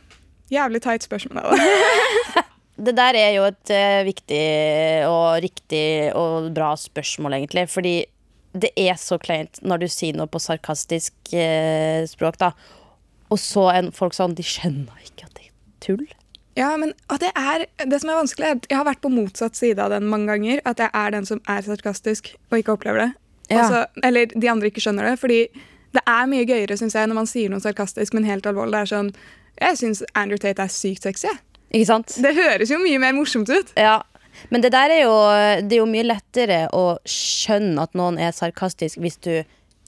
Jævlig 0.50 0.82
teit 0.82 1.02
spørsmål. 1.06 1.56
Det 2.80 2.94
der 2.96 3.18
er 3.18 3.34
jo 3.36 3.44
et 3.48 3.72
eh, 3.74 4.00
viktig 4.06 4.44
og 5.08 5.40
riktig 5.44 5.84
og 6.16 6.50
bra 6.56 6.72
spørsmål, 6.80 7.36
egentlig. 7.40 7.66
Fordi 7.68 7.94
det 8.52 8.70
er 8.78 8.96
så 8.98 9.18
kleint 9.20 9.60
når 9.62 9.84
du 9.84 9.88
sier 9.92 10.16
noe 10.16 10.30
på 10.30 10.40
sarkastisk 10.42 11.34
eh, 11.36 12.02
språk, 12.10 12.40
da. 12.40 12.52
Og 13.30 13.38
så 13.38 13.68
er 13.70 13.92
folk 13.94 14.16
sånn 14.16 14.34
De 14.34 14.42
skjønner 14.46 15.04
ikke 15.06 15.28
at 15.28 15.36
det 15.36 15.46
er 15.46 15.54
tull. 15.84 16.06
Ja, 16.58 16.72
men 16.76 16.92
det, 17.22 17.30
er, 17.38 17.64
det 17.86 18.00
som 18.02 18.10
er 18.10 18.18
vanskelig, 18.18 18.46
er 18.46 18.58
at 18.58 18.66
jeg 18.68 18.78
har 18.80 18.88
vært 18.88 19.02
på 19.04 19.12
motsatt 19.12 19.56
side 19.56 19.80
av 19.80 19.92
den 19.94 20.08
mange 20.10 20.32
ganger. 20.32 20.62
At 20.68 20.82
jeg 20.82 20.90
er 20.92 21.14
den 21.14 21.28
som 21.28 21.42
er 21.48 21.62
sarkastisk 21.66 22.32
og 22.50 22.58
ikke 22.58 22.74
opplever 22.74 23.04
det. 23.04 23.10
Ja. 23.50 23.64
Også, 23.64 23.84
eller 24.06 24.32
de 24.34 24.50
andre 24.50 24.70
ikke 24.70 24.82
skjønner 24.82 25.12
det. 25.12 25.18
Fordi 25.22 25.44
det 25.94 26.02
er 26.06 26.26
mye 26.30 26.46
gøyere 26.46 26.76
synes 26.78 26.96
jeg, 26.98 27.10
når 27.10 27.20
man 27.22 27.30
sier 27.30 27.52
noe 27.52 27.62
sarkastisk, 27.62 28.14
men 28.16 28.26
helt 28.28 28.46
alvorlig. 28.46 28.74
Det 28.74 28.82
er 28.82 28.92
sånn, 28.94 29.14
Jeg 29.60 29.76
syns 29.76 30.02
Andrew 30.16 30.38
Tate 30.40 30.62
er 30.62 30.72
sykt 30.72 31.06
sexy. 31.06 31.32
Ikke 31.70 31.88
sant? 31.88 32.16
Det 32.22 32.32
høres 32.36 32.72
jo 32.72 32.80
mye 32.82 33.00
mer 33.02 33.14
morsomt 33.16 33.50
ut. 33.50 33.70
Ja, 33.78 34.00
men 34.50 34.62
det 34.64 34.72
der 34.72 34.92
er 34.94 35.02
jo 35.04 35.14
Det 35.66 35.76
er 35.76 35.82
jo 35.82 35.88
mye 35.90 36.06
lettere 36.06 36.60
å 36.76 36.98
skjønne 37.08 37.86
at 37.86 37.96
noen 37.98 38.18
er 38.18 38.34
sarkastisk 38.36 39.00
hvis 39.02 39.18
du 39.22 39.34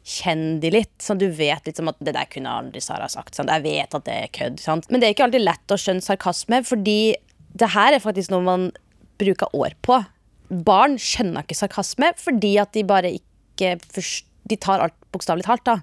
kjenner 0.02 0.58
de 0.62 0.72
litt. 0.74 0.94
Sånn 1.02 1.20
du 1.20 1.28
vet 1.30 1.66
liksom 1.68 1.90
at 1.92 2.00
det 2.02 2.14
der 2.16 2.30
kunne 2.30 2.50
aldri 2.50 2.82
Sara 2.82 3.08
sagt. 3.10 3.36
Sånn, 3.38 3.50
Jeg 3.50 3.62
vet 3.66 3.94
at 3.94 4.06
det 4.08 4.16
er 4.24 4.32
kødd. 4.34 4.58
Sant? 4.62 4.88
Men 4.90 5.00
det 5.00 5.08
er 5.08 5.14
ikke 5.14 5.28
alltid 5.28 5.44
lett 5.46 5.74
å 5.74 5.78
skjønne 5.78 6.02
sarkasme, 6.02 6.62
fordi 6.66 7.14
det 7.54 7.70
her 7.74 7.94
er 7.94 8.02
faktisk 8.02 8.32
noe 8.32 8.42
man 8.46 8.70
bruker 9.22 9.52
år 9.54 9.76
på. 9.86 10.00
Barn 10.66 10.98
skjønner 11.00 11.46
ikke 11.46 11.56
sarkasme 11.56 12.10
fordi 12.20 12.56
at 12.60 12.74
de 12.74 12.82
bare 12.84 13.14
ikke 13.14 13.76
De 14.50 14.56
tar 14.58 14.80
alt 14.82 14.94
bokstavelig 15.14 15.44
talt, 15.46 15.62
da. 15.64 15.76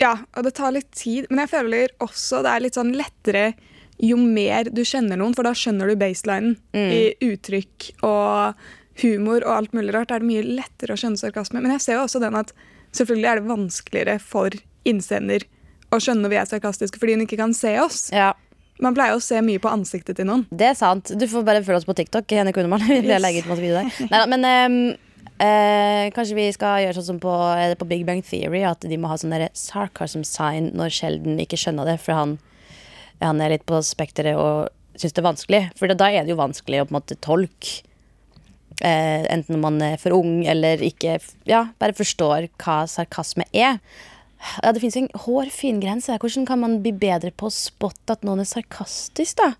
Ja, 0.00 0.16
og 0.36 0.44
det 0.44 0.52
tar 0.58 0.74
litt 0.74 0.90
tid. 0.92 1.28
Men 1.30 1.44
jeg 1.44 1.52
føler 1.54 1.94
også 2.04 2.42
det 2.44 2.50
er 2.52 2.64
litt 2.64 2.76
sånn 2.76 2.92
lettere 2.98 3.44
jo 4.00 4.16
mer 4.16 4.64
du 4.72 4.82
kjenner 4.86 5.16
noen, 5.20 5.34
for 5.36 5.42
da 5.46 5.52
skjønner 5.54 5.88
du 5.92 5.96
baselinen 6.00 6.56
i 6.72 7.14
uttrykk 7.22 7.90
og 8.02 8.54
humor 9.02 9.42
og 9.46 9.52
alt 9.56 9.72
mulig 9.76 9.94
rart. 9.94 10.10
Er 10.12 10.20
det 10.20 10.28
mye 10.28 10.42
lettere 10.44 10.94
å 10.94 11.00
skjønne 11.00 11.16
sarkasme. 11.20 11.60
Men 11.62 11.72
jeg 11.76 11.80
ser 11.86 11.98
jo 11.98 12.04
også 12.06 12.20
den 12.22 12.34
at 12.38 12.52
selvfølgelig 12.92 13.28
er 13.30 13.40
det 13.40 13.48
vanskeligere 13.48 14.16
for 14.20 14.50
innsender 14.84 15.44
å 15.92 16.00
skjønne 16.00 16.24
når 16.24 16.32
vi 16.32 16.40
er 16.40 16.48
sarkastiske 16.50 16.98
fordi 17.00 17.14
hun 17.18 17.24
ikke 17.26 17.38
kan 17.40 17.54
se 17.56 17.76
oss. 17.80 18.08
Ja, 18.12 18.32
Man 18.82 18.94
pleier 18.96 19.14
å 19.14 19.20
se 19.22 19.38
mye 19.44 19.60
på 19.62 19.70
ansiktet 19.70 20.16
til 20.18 20.26
noen. 20.26 20.46
Det 20.50 20.66
er 20.72 20.74
sant. 20.74 21.12
Du 21.14 21.26
får 21.30 21.44
bare 21.46 21.62
følge 21.62 21.82
oss 21.82 21.86
på 21.86 21.94
TikTok. 21.94 22.26
Henrik 22.32 22.56
Unemann. 22.58 22.82
Vi 22.88 23.02
Yes. 23.06 23.22
legger 23.22 23.44
ut 23.44 23.50
masse 23.52 23.62
videoer 23.62 23.86
der. 23.86 24.08
Neida, 24.10 24.26
men 24.32 24.48
Um 24.48 24.78
eh, 25.42 26.10
kanskje 26.14 26.36
vi 26.36 26.44
skal 26.54 26.82
gjøre 26.84 26.94
sånn 26.98 27.06
som 27.14 27.18
på, 27.22 27.30
er 27.56 27.74
på 27.78 27.86
Big 27.88 28.04
Bang 28.06 28.20
Theory, 28.22 28.60
at 28.68 28.84
de 28.86 28.98
må 29.00 29.08
ha 29.10 29.16
sånn 29.18 29.32
sarcasm 29.58 30.22
sign 30.26 30.70
når 30.78 30.92
Sheldon 30.94 31.40
ikke 31.42 31.58
skjønner 31.58 31.88
det, 31.88 31.96
for 32.02 32.14
han, 32.14 32.36
han 33.22 33.40
er 33.40 33.54
litt 33.54 33.66
på 33.68 33.80
spekteret 33.86 34.38
og 34.38 34.70
syns 34.98 35.14
det 35.14 35.22
er 35.22 35.28
vanskelig. 35.30 35.62
For 35.78 35.90
da 35.94 36.10
er 36.10 36.26
det 36.26 36.34
jo 36.34 36.40
vanskelig 36.40 36.82
å 36.82 36.86
på 36.86 36.94
en 36.94 36.98
måte 37.00 37.18
tolke. 37.24 37.82
Eh, 38.82 39.26
enten 39.30 39.60
man 39.62 39.76
er 39.84 39.98
for 40.00 40.16
ung 40.16 40.46
eller 40.48 40.80
ikke 40.82 41.18
Ja, 41.46 41.68
bare 41.78 41.94
forstår 41.94 42.48
hva 42.62 42.82
sarkasme 42.90 43.46
er. 43.52 43.78
Ja, 44.62 44.72
Det 44.72 44.82
fins 44.82 44.96
en 44.96 45.10
hårfin 45.14 45.80
grense. 45.80 46.18
Hvordan 46.18 46.46
kan 46.46 46.60
man 46.60 46.80
bli 46.82 46.92
bedre 46.92 47.30
på 47.30 47.46
å 47.46 47.54
spotte 47.54 48.16
at 48.16 48.24
noen 48.26 48.42
er 48.42 48.48
sarkastisk, 48.48 49.38
da? 49.38 49.52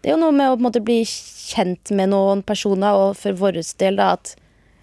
Det 0.00 0.10
er 0.10 0.16
jo 0.16 0.22
noe 0.22 0.34
med 0.34 0.48
å 0.48 0.56
på 0.56 0.62
en 0.62 0.66
måte 0.66 0.82
bli 0.82 1.02
kjent 1.04 1.92
med 1.92 2.10
noen 2.10 2.42
personer, 2.42 2.96
og 2.96 3.18
for 3.20 3.36
vår 3.36 3.60
del 3.78 4.00
da 4.00 4.14
at 4.18 4.36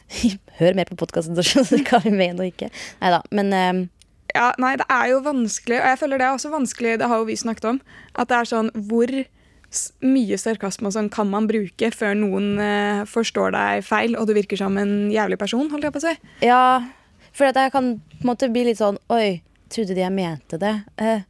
Hør 0.57 0.73
mer 0.73 0.87
på 0.87 0.95
podkasten, 0.97 1.35
så 1.35 1.43
skjønner 1.43 1.81
du 1.81 1.89
hva 1.89 1.99
vi 2.05 2.11
mener 2.15 2.45
og 2.45 2.47
ikke. 2.53 2.69
Nei 3.01 3.09
da. 3.11 3.19
Men 3.35 3.49
eh, 3.53 3.81
Ja, 4.37 4.51
nei, 4.61 4.75
det 4.79 4.85
er 4.93 5.09
jo 5.11 5.23
vanskelig, 5.25 5.79
og 5.81 5.89
jeg 5.91 5.99
føler 6.03 6.21
det 6.21 6.27
er 6.27 6.37
også 6.37 6.53
vanskelig, 6.53 6.99
det 7.01 7.09
har 7.09 7.21
jo 7.21 7.27
vi 7.29 7.37
snakket 7.39 7.71
om, 7.71 7.81
at 8.13 8.29
det 8.29 8.37
er 8.37 8.49
sånn 8.51 8.71
hvor 8.89 9.13
mye 10.05 10.37
sarkasme 10.39 10.91
sånn 10.95 11.09
kan 11.11 11.27
man 11.31 11.47
bruke 11.49 11.89
før 11.91 12.13
noen 12.15 12.53
eh, 12.63 13.01
forstår 13.09 13.51
deg 13.55 13.87
feil, 13.87 14.15
og 14.15 14.29
du 14.29 14.35
virker 14.37 14.59
som 14.59 14.77
en 14.79 15.09
jævlig 15.11 15.39
person, 15.41 15.67
holdt 15.73 15.89
jeg 15.89 15.95
på 15.95 16.03
å 16.03 16.05
si. 16.05 16.13
ja 16.45 16.61
For 17.35 17.49
at 17.49 17.59
jeg 17.59 17.73
kan 17.73 17.97
på 17.99 18.23
en 18.23 18.29
måte 18.31 18.49
bli 18.53 18.63
litt 18.69 18.79
sånn 18.79 18.99
Oi, 19.13 19.41
trodde 19.73 19.97
de 19.97 20.05
jeg 20.05 20.15
mente 20.15 20.59
det? 20.61 20.73
Eh, 21.01 21.25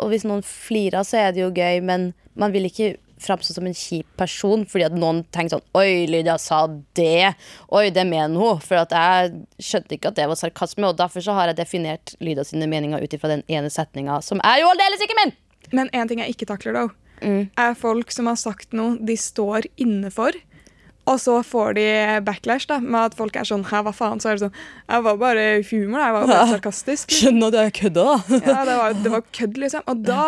og 0.00 0.10
hvis 0.10 0.26
noen 0.26 0.42
flirer, 0.46 1.04
så 1.06 1.20
er 1.20 1.36
det 1.36 1.44
jo 1.44 1.52
gøy, 1.54 1.80
men 1.84 2.10
man 2.40 2.54
vil 2.54 2.66
ikke 2.68 2.94
framstå 3.22 3.54
som 3.56 3.66
en 3.68 3.76
kjip 3.76 4.08
person 4.20 4.64
fordi 4.68 4.86
at 4.88 4.96
noen 4.96 5.22
tenker 5.34 5.56
sånn 5.56 5.64
Oi, 5.78 6.06
Lydia 6.10 6.36
sa 6.40 6.62
det. 6.98 7.34
Oi, 7.68 7.84
det 7.94 8.04
mener 8.08 8.40
hun. 8.40 8.60
For 8.64 8.80
at 8.80 8.94
jeg 8.96 9.34
skjønte 9.62 9.96
ikke 9.96 10.10
at 10.12 10.18
det 10.18 10.28
var 10.30 10.40
sarkasme, 10.40 10.88
og 10.90 10.98
derfor 11.00 11.24
så 11.24 11.36
har 11.38 11.52
jeg 11.52 11.60
definert 11.60 12.14
Lydia 12.24 12.44
sine 12.46 12.68
meninger 12.70 13.02
ut 13.02 13.16
ifra 13.16 13.32
den 13.32 13.44
ene 13.52 13.70
setninga, 13.72 14.20
som 14.26 14.42
er 14.46 14.62
jo 14.62 14.70
aldeles 14.72 15.04
ikke 15.06 15.18
min! 15.22 15.34
Men 15.76 15.90
en 15.94 16.08
ting 16.10 16.18
jeg 16.22 16.34
ikke 16.34 16.48
takler, 16.50 16.74
da, 16.74 16.86
er 17.60 17.74
folk 17.78 18.10
som 18.14 18.26
har 18.30 18.38
sagt 18.40 18.72
noe 18.74 18.96
de 19.06 19.14
står 19.20 19.68
inne 19.78 20.10
for. 20.10 20.34
Og 21.10 21.16
så 21.20 21.38
får 21.46 21.74
de 21.78 21.84
backlash 22.26 22.68
da, 22.70 22.76
med 22.82 23.10
at 23.10 23.16
folk 23.18 23.34
er 23.40 23.46
sånn 23.48 23.64
Hæ, 23.66 23.80
hva 23.86 23.92
faen? 23.96 24.20
Så 24.22 24.28
er 24.30 24.36
det 24.36 24.42
sånn 24.44 24.58
Jeg 24.84 25.04
var 25.06 25.16
bare 25.18 25.46
humor, 25.70 26.02
jeg 26.04 26.14
var 26.14 26.26
bare 26.28 26.50
sarkastisk. 26.52 27.08
liksom. 27.08 27.22
Skjønner 27.24 27.48
at 27.48 27.56
jeg 27.64 27.74
kødda, 27.80 28.04
da. 28.04 28.40
Ja, 28.44 28.58
det 28.68 28.76
var, 28.78 28.98
det 29.06 29.12
var 29.14 29.24
kødd, 29.32 29.58
liksom. 29.64 29.86
Og 29.90 30.04
da 30.06 30.24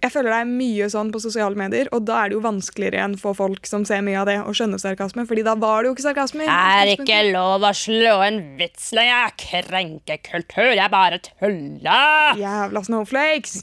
jeg 0.00 0.12
føler 0.14 0.32
det 0.32 0.38
er 0.40 0.48
mye 0.48 0.86
sånn 0.92 1.10
på 1.12 1.20
sosiale 1.20 1.58
medier, 1.58 1.88
og 1.92 2.06
da 2.08 2.22
er 2.22 2.30
det 2.30 2.38
jo 2.38 2.44
vanskeligere 2.44 2.96
igjen 2.96 3.16
for 3.20 3.36
folk 3.36 3.68
som 3.68 3.84
ser 3.88 4.00
mye 4.06 4.16
av 4.22 4.30
det, 4.30 4.38
å 4.40 4.54
skjønne 4.56 4.80
sarkasme, 4.80 5.26
fordi 5.28 5.44
da 5.44 5.52
var 5.60 5.82
det 5.82 5.90
jo 5.90 5.96
ikke 5.96 6.06
sarkasme. 6.06 6.46
Det 6.48 6.56
er 6.80 6.92
ikke 6.94 7.18
lov 7.34 7.66
å 7.68 7.72
slå 7.76 8.14
en 8.24 8.40
vits 8.60 8.90
lenger. 8.96 9.34
Krenkekultur. 9.40 10.72
Jeg 10.72 10.92
bare 10.92 11.20
tulla. 11.26 12.00
Jævla 12.40 12.84
snowflakes! 12.88 13.60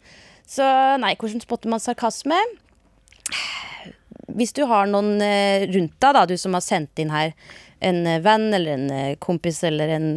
Så 0.48 0.68
nei, 1.02 1.16
hvordan 1.20 1.42
spotter 1.44 1.74
man 1.74 1.82
sarkasme? 1.84 2.38
Hvis 4.38 4.54
du 4.56 4.62
har 4.70 4.86
noen 4.92 5.18
eh, 5.24 5.66
rundt 5.74 5.98
deg, 5.98 6.14
da, 6.14 6.28
du 6.30 6.38
som 6.38 6.54
har 6.56 6.64
sendt 6.64 7.02
inn 7.02 7.12
her, 7.12 7.34
en 7.84 8.04
eh, 8.06 8.22
venn 8.22 8.52
eller 8.54 8.78
en 8.78 8.88
eh, 8.94 9.18
kompis 9.24 9.64
eller 9.68 9.92
en 9.98 10.08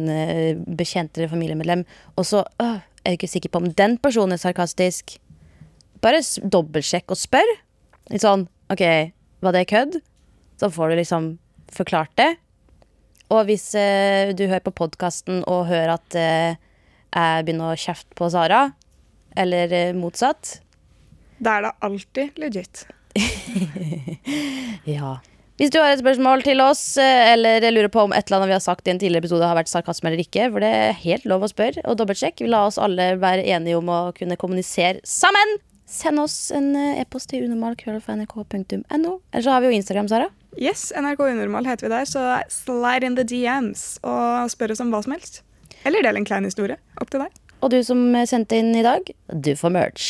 bekjent 0.77 1.17
eller 1.17 1.33
familiemedlem, 1.33 1.83
og 2.13 2.29
så 2.29 2.45
øh, 2.61 2.79
er 3.01 3.15
du 3.15 3.17
ikke 3.17 3.31
sikker 3.31 3.51
på 3.51 3.63
om 3.63 3.71
den 3.73 3.97
personen 4.01 4.37
er 4.37 4.41
sarkastisk, 4.41 5.17
bare 6.03 6.21
dobbeltsjekk 6.43 7.13
og 7.13 7.19
spør. 7.19 7.53
Litt 8.11 8.25
sånn 8.25 8.47
OK, 8.71 8.83
var 9.43 9.55
det 9.55 9.67
kødd? 9.71 9.99
Så 10.61 10.69
får 10.73 10.91
du 10.91 10.99
liksom 11.01 11.31
forklart 11.73 12.13
det. 12.19 12.31
Og 13.31 13.45
hvis 13.47 13.71
eh, 13.79 14.33
du 14.35 14.45
hører 14.47 14.63
på 14.65 14.75
podkasten 14.75 15.41
og 15.47 15.69
hører 15.69 15.95
at 15.95 16.17
eh, 16.19 16.59
jeg 17.11 17.45
begynner 17.47 17.73
å 17.73 17.79
kjefte 17.79 18.15
på 18.17 18.27
Sara, 18.31 18.65
eller 19.39 19.71
eh, 19.71 19.93
motsatt 19.95 20.57
Da 21.39 21.57
er 21.57 21.67
det 21.67 21.75
alltid 21.87 22.41
legit. 22.41 22.85
Ja. 24.87 25.19
Hvis 25.61 25.69
du 25.69 25.77
har 25.77 25.91
et 25.93 25.99
spørsmål 26.01 26.41
til 26.41 26.57
oss, 26.63 26.95
eh, 26.97 27.33
eller 27.35 27.61
lurer 27.69 27.91
på 27.93 28.01
om 28.07 28.15
et 28.17 28.25
eller 28.25 28.39
annet 28.39 28.49
vi 28.49 28.55
har 28.55 28.63
sagt 28.63 28.87
i 28.87 28.93
en 28.95 28.97
tidligere 28.97 29.21
episode 29.21 29.45
har 29.45 29.59
vært 29.59 29.69
sarkasme 29.69 30.09
eller 30.09 30.23
ikke, 30.23 30.47
for 30.49 30.63
det 30.63 30.71
er 30.73 30.95
helt 31.03 31.27
lov 31.29 31.45
å 31.45 31.51
spørre 31.51 31.83
og 31.85 31.99
dobbeltsjekke. 31.99 32.47
La 32.49 32.63
oss 32.65 32.79
alle 32.81 33.11
være 33.21 33.45
enige 33.45 33.77
om 33.77 33.91
å 33.93 33.99
kunne 34.17 34.39
kommunisere 34.41 35.03
sammen. 35.05 35.59
Send 35.91 36.21
oss 36.23 36.51
en 36.55 36.71
eh, 36.79 37.01
e-post 37.01 37.27
til 37.33 37.43
unormal.krøllalfa.nrk.no. 37.49 39.15
Eller 39.33 39.43
så 39.43 39.51
har 39.51 39.59
vi 39.59 39.67
jo 39.67 39.75
Instagram, 39.75 40.07
Sara. 40.07 40.29
Yes, 40.55 40.85
NRK 40.95 41.25
Unormal 41.25 41.67
heter 41.67 41.87
vi 41.87 41.91
der, 41.91 42.07
så 42.07 42.21
slide 42.51 43.07
in 43.07 43.17
the 43.19 43.25
DMs 43.27 43.97
og 44.07 44.47
spør 44.53 44.71
oss 44.71 44.81
om 44.83 44.93
hva 44.93 45.01
som 45.03 45.17
helst. 45.17 45.41
Eller 45.83 46.05
del 46.05 46.21
en 46.21 46.27
klein 46.27 46.47
historie. 46.47 46.79
Opp 47.03 47.11
til 47.11 47.25
deg. 47.25 47.35
Og 47.59 47.73
du 47.75 47.81
som 47.83 48.05
eh, 48.15 48.23
sendte 48.29 48.61
inn 48.61 48.71
i 48.71 48.85
dag, 48.87 49.11
du 49.35 49.51
får 49.59 49.75
merch. 49.75 50.07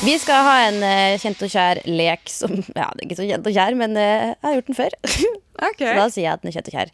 Vi 0.00 0.16
skal 0.22 0.44
ha 0.46 0.56
en 0.70 0.80
uh, 0.80 1.20
kjent 1.20 1.40
og 1.44 1.52
kjær 1.52 1.82
lek 1.90 2.30
som 2.30 2.52
Ja, 2.78 2.86
det 2.94 3.02
er 3.02 3.06
ikke 3.08 3.20
så 3.20 3.28
kjent 3.28 3.48
og 3.50 3.56
kjær, 3.56 3.76
men 3.76 3.98
uh, 3.98 4.32
jeg 4.32 4.44
har 4.48 4.60
gjort 4.60 4.72
den 4.72 4.80
før. 4.80 5.00
Okay. 5.04 5.88
Så 5.90 5.94
da 5.98 6.10
sier 6.14 6.24
jeg 6.24 6.32
at 6.32 6.44
den 6.44 6.54
er 6.54 6.56
kjent 6.56 6.70
og 6.72 6.76
kjær. 6.78 6.92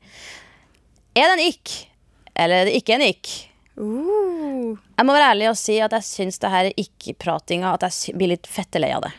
Er 1.14 1.28
det 1.28 1.34
en 1.36 1.44
ikk, 1.46 1.74
eller 2.34 2.64
er 2.64 2.70
det 2.70 2.78
ikke 2.80 2.98
en 2.98 3.10
ikk? 3.12 3.34
Uh. 3.74 4.78
Jeg 4.98 5.06
må 5.06 5.14
være 5.16 5.32
ærlig 5.32 5.50
og 5.50 5.58
si 5.58 5.80
at 5.82 5.94
jeg 5.96 6.06
syns 6.06 6.38
det 6.38 6.50
her 6.52 6.68
ikke-pratinga 6.78 7.72
At 7.74 7.82
jeg 7.88 8.14
blir 8.14 8.30
litt 8.30 8.46
fette 8.46 8.78
lei 8.78 8.92
av 8.94 9.02
det. 9.02 9.10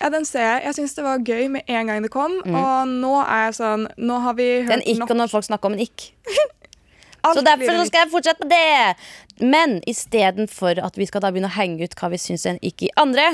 Ja, 0.00 0.10
den 0.12 0.26
ser 0.28 0.42
jeg. 0.42 0.64
Jeg 0.66 0.76
syns 0.80 0.96
det 0.98 1.04
var 1.06 1.22
gøy 1.24 1.46
med 1.54 1.70
en 1.72 1.88
gang 1.88 2.02
det 2.04 2.10
kom, 2.12 2.34
og 2.44 2.90
nå 2.90 3.14
er 3.22 3.46
jeg 3.46 3.56
sånn 3.62 3.86
Nå 3.96 4.18
har 4.26 4.36
vi 4.36 4.48
hørt 4.66 4.74
en 4.74 4.84
ikke 4.84 5.04
nok. 5.04 5.14
og 5.14 5.20
når 5.22 5.32
folk 5.32 5.46
snakker 5.48 5.70
om 5.70 5.78
en 5.78 5.84
ikk. 5.86 6.10
Så 7.26 7.42
derfor 7.42 7.72
så 7.74 7.86
skal 7.88 8.04
jeg 8.04 8.10
fortsette 8.12 8.46
med 8.46 8.52
det. 8.54 9.46
Men 9.50 9.80
istedenfor 9.90 10.78
at 10.78 10.94
vi 10.94 11.08
skal 11.10 11.24
da 11.24 11.32
begynne 11.34 11.50
å 11.50 11.56
henge 11.56 11.82
ut 11.82 11.96
hva 11.98 12.12
vi 12.12 12.20
syns 12.22 12.46
er 12.46 12.54
en 12.54 12.62
ikk 12.62 12.84
i 12.86 12.92
andre, 13.02 13.24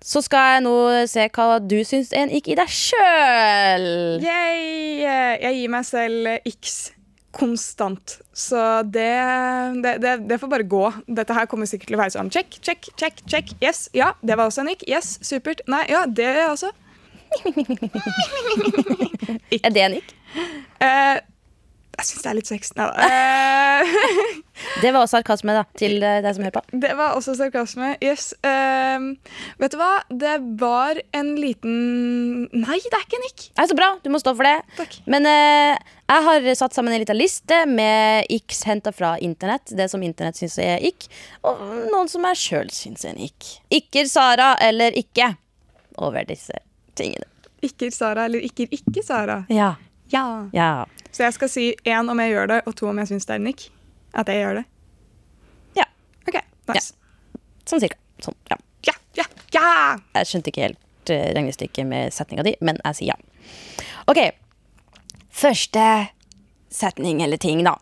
så 0.00 0.22
skal 0.24 0.54
jeg 0.54 0.62
nå 0.64 0.72
se 1.10 1.26
hva 1.36 1.58
du 1.60 1.76
syns 1.84 2.14
er 2.14 2.24
en 2.24 2.32
ikk 2.32 2.48
i 2.54 2.56
deg 2.58 2.72
sjøl. 2.72 3.86
Jeg 4.24 5.52
gir 5.58 5.74
meg 5.74 5.84
selv 5.84 6.48
X 6.48 6.80
konstant. 7.32 8.20
Så 8.32 8.82
det, 8.82 9.08
det, 9.84 9.96
det, 10.04 10.16
det 10.28 10.38
får 10.40 10.48
bare 10.52 10.68
gå. 10.68 10.84
Dette 11.08 11.36
her 11.36 11.48
kommer 11.50 11.68
sikkert 11.68 11.90
til 11.90 11.98
å 11.98 12.02
være 12.02 12.14
sånn 12.14 12.30
check, 12.32 12.58
check, 12.60 12.88
check, 13.00 13.22
check. 13.28 13.46
Yes, 13.64 13.86
ja, 13.96 14.12
det 14.22 14.36
var 14.38 14.50
også 14.50 14.64
en 14.64 14.72
ikk. 14.74 14.82
Yes, 14.88 15.16
supert. 15.24 15.64
Nei, 15.72 15.84
ja, 15.92 16.04
det 16.06 16.30
også. 16.50 16.72
Er 19.62 19.70
det 19.72 19.84
en 19.86 19.98
ikk? 20.00 20.10
Eh, 20.82 21.16
jeg 21.98 22.06
syns 22.08 22.22
det 22.24 22.30
er 22.30 22.36
litt 22.38 22.48
sexy. 22.50 22.72
Nei 22.78 22.86
da. 22.88 23.06
Eh, 23.06 23.92
Det 24.82 24.90
var 24.94 25.02
også 25.02 25.18
sarkasme, 25.18 25.54
da, 25.56 25.62
til 25.78 25.96
eh, 26.04 26.20
deg 26.24 26.34
som 26.36 26.44
hører 26.44 26.54
på. 26.54 26.78
det 26.82 26.92
var 26.98 27.16
også 27.18 27.34
sarkasme. 27.38 27.92
Yes. 28.04 28.30
Uh, 28.46 29.12
vet 29.60 29.74
du 29.74 29.78
hva? 29.80 29.90
Det 30.08 30.34
var 30.60 31.00
en 31.16 31.32
liten 31.40 32.46
Nei, 32.52 32.78
det 32.84 32.96
er 32.96 33.04
ikke 33.06 33.18
en 33.18 33.26
ikk. 33.28 33.44
Så 33.58 33.76
bra, 33.78 33.88
du 34.04 34.08
må 34.12 34.20
stå 34.22 34.34
for 34.38 34.46
det. 34.46 34.54
Takk. 34.78 34.96
Men 35.10 35.26
uh, 35.28 35.74
jeg 36.12 36.26
har 36.28 36.48
satt 36.58 36.76
sammen 36.76 36.94
en 36.94 37.02
liten 37.02 37.18
liste 37.18 37.62
med 37.70 38.28
ikks 38.32 38.64
henta 38.68 38.92
fra 38.94 39.14
internett. 39.24 39.72
Det 39.76 39.88
som 39.92 40.02
internett 40.04 40.38
syns 40.40 40.58
er 40.62 40.82
ikk, 40.84 41.08
og 41.48 41.60
noen 41.92 42.10
som 42.12 42.24
jeg 42.30 42.40
sjøl 42.42 42.72
syns 42.74 43.06
er 43.06 43.14
en 43.16 43.24
ikk. 43.28 43.52
Ikker 43.82 44.08
Sara 44.10 44.52
eller 44.62 44.94
ikke 44.98 45.32
over 46.02 46.24
disse 46.28 46.56
tingene. 46.98 47.28
Ikker 47.62 47.92
Sara 47.94 48.26
eller 48.28 48.42
ikker 48.44 48.72
ikke 48.74 49.04
Sara. 49.06 49.42
Ja. 49.52 49.74
Ja. 50.12 50.48
ja. 50.52 50.86
Så 51.12 51.24
jeg 51.26 51.36
skal 51.36 51.50
si 51.52 51.64
én 51.88 52.10
om 52.10 52.20
jeg 52.20 52.34
gjør 52.34 52.50
det, 52.52 52.60
og 52.68 52.76
to 52.76 52.88
om 52.90 53.00
jeg 53.00 53.10
syns 53.12 53.28
det 53.28 53.36
er 53.38 53.44
nikk. 53.44 53.66
At 54.12 54.28
jeg 54.28 54.42
gjør 54.42 54.60
det. 54.60 54.64
Ja. 55.78 55.86
OK, 56.28 56.38
nice. 56.68 56.92
Sånn 57.68 57.82
cirka. 57.82 57.98
Sånn, 58.22 58.36
ja. 58.50 58.58
Ja, 58.86 58.94
ja, 59.16 59.26
ja! 59.54 59.68
Jeg 60.18 60.28
skjønte 60.28 60.52
ikke 60.52 60.66
helt 60.66 61.12
eh, 61.12 61.28
regnestykket 61.36 61.88
med 61.88 62.14
setninga 62.14 62.44
di, 62.46 62.56
men 62.60 62.80
jeg 62.82 62.98
sier 62.98 63.12
ja. 63.12 63.18
OK. 64.10 64.20
Første 65.32 65.86
setning 66.72 67.22
eller 67.24 67.40
ting, 67.40 67.62
da. 67.64 67.76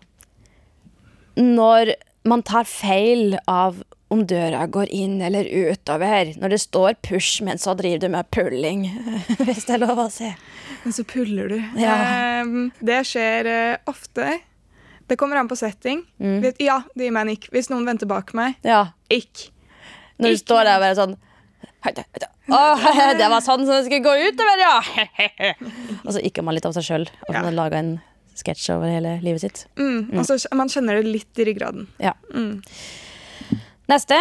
Når 1.41 1.95
man 2.29 2.45
tar 2.47 2.69
feil 2.69 3.39
av 3.49 3.83
om 4.11 4.25
døra 4.27 4.65
går 4.67 4.91
inn 4.91 5.21
eller 5.23 5.47
utover. 5.47 6.33
Når 6.41 6.53
det 6.55 6.59
står 6.65 6.97
push, 7.07 7.43
men 7.47 7.61
så 7.63 7.77
driver 7.79 8.03
du 8.03 8.09
med 8.17 8.31
pulling. 8.35 8.85
Hvis 9.47 9.67
det 9.69 9.77
er 9.77 9.83
lov 9.85 10.01
å 10.03 10.09
si. 10.13 10.31
Men 10.85 10.97
så 10.97 11.05
puller 11.07 11.51
du. 11.53 11.59
Ja. 11.79 11.95
Ehm, 12.41 12.71
det 12.83 13.03
skjer 13.07 13.47
eh, 13.51 13.77
ofte. 13.91 14.39
Det 15.11 15.19
kommer 15.19 15.41
an 15.41 15.49
på 15.51 15.57
setting. 15.59 16.03
Mm. 16.23 16.43
Ja, 16.63 16.81
det 16.95 17.07
gir 17.09 17.15
meg 17.15 17.27
en 17.29 17.33
ikk. 17.37 17.49
Hvis 17.55 17.71
noen 17.73 17.87
venter 17.89 18.11
bak 18.11 18.35
meg, 18.39 18.59
Ja. 18.67 18.93
ikk. 19.11 19.49
Når 20.21 20.35
du 20.35 20.37
ikk. 20.37 20.45
står 20.45 20.65
der 20.69 20.77
og 20.79 20.85
bare 20.87 20.99
sånn 20.99 21.17
Oh, 22.51 22.83
det 23.21 23.29
var 23.31 23.41
sånn 23.41 23.63
som 23.65 23.73
det 23.73 23.85
skulle 23.87 24.05
gå 24.05 24.13
utover, 24.29 24.61
ja! 24.61 24.75
og 26.05 26.11
så 26.13 26.21
ikke 26.27 26.43
man 26.45 26.57
litt 26.57 26.67
av 26.69 26.75
seg 26.77 26.85
sjøl 26.85 27.07
og 27.29 27.31
Ja. 27.33 27.45
har 27.47 27.55
laga 27.57 27.79
en 27.81 27.93
sketsj 28.37 28.75
over 28.75 28.91
hele 28.91 29.15
livet 29.25 29.41
sitt. 29.45 29.63
Mm. 29.81 30.11
Mm. 30.11 30.19
Altså, 30.21 30.37
man 30.57 30.69
kjenner 30.73 30.99
det 31.01 31.09
litt 31.09 31.41
i 31.41 31.47
ryggraden. 31.49 31.87
Ja. 32.03 32.13
Mm. 32.35 32.61
Neste. 33.91 34.17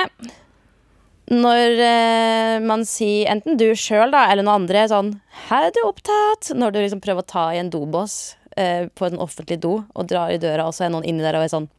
Når 1.29 1.81
eh, 1.85 2.55
man 2.65 2.85
sier, 2.89 3.29
enten 3.29 3.57
du 3.59 3.67
sjøl 3.77 4.09
eller 4.09 4.41
noen 4.41 4.63
andre, 4.63 4.87
sånn 4.89 5.11
Her 5.45 5.67
er 5.67 5.73
du 5.75 5.83
opptatt? 5.85 6.49
Når 6.57 6.73
du 6.73 6.79
liksom 6.81 7.03
prøver 7.03 7.21
å 7.21 7.29
ta 7.29 7.43
i 7.53 7.59
en 7.61 7.69
dobås 7.69 8.15
eh, 8.57 8.87
på 8.89 9.05
en 9.05 9.21
offentlig 9.21 9.59
do 9.61 9.75
og 9.93 10.09
drar 10.09 10.33
i 10.33 10.41
døra, 10.41 10.65
og 10.65 10.73
så 10.73 10.87
er 10.87 10.93
noen 10.95 11.05
inni 11.05 11.25
der 11.25 11.37
og 11.37 11.45
er 11.45 11.53
sånn 11.53 11.69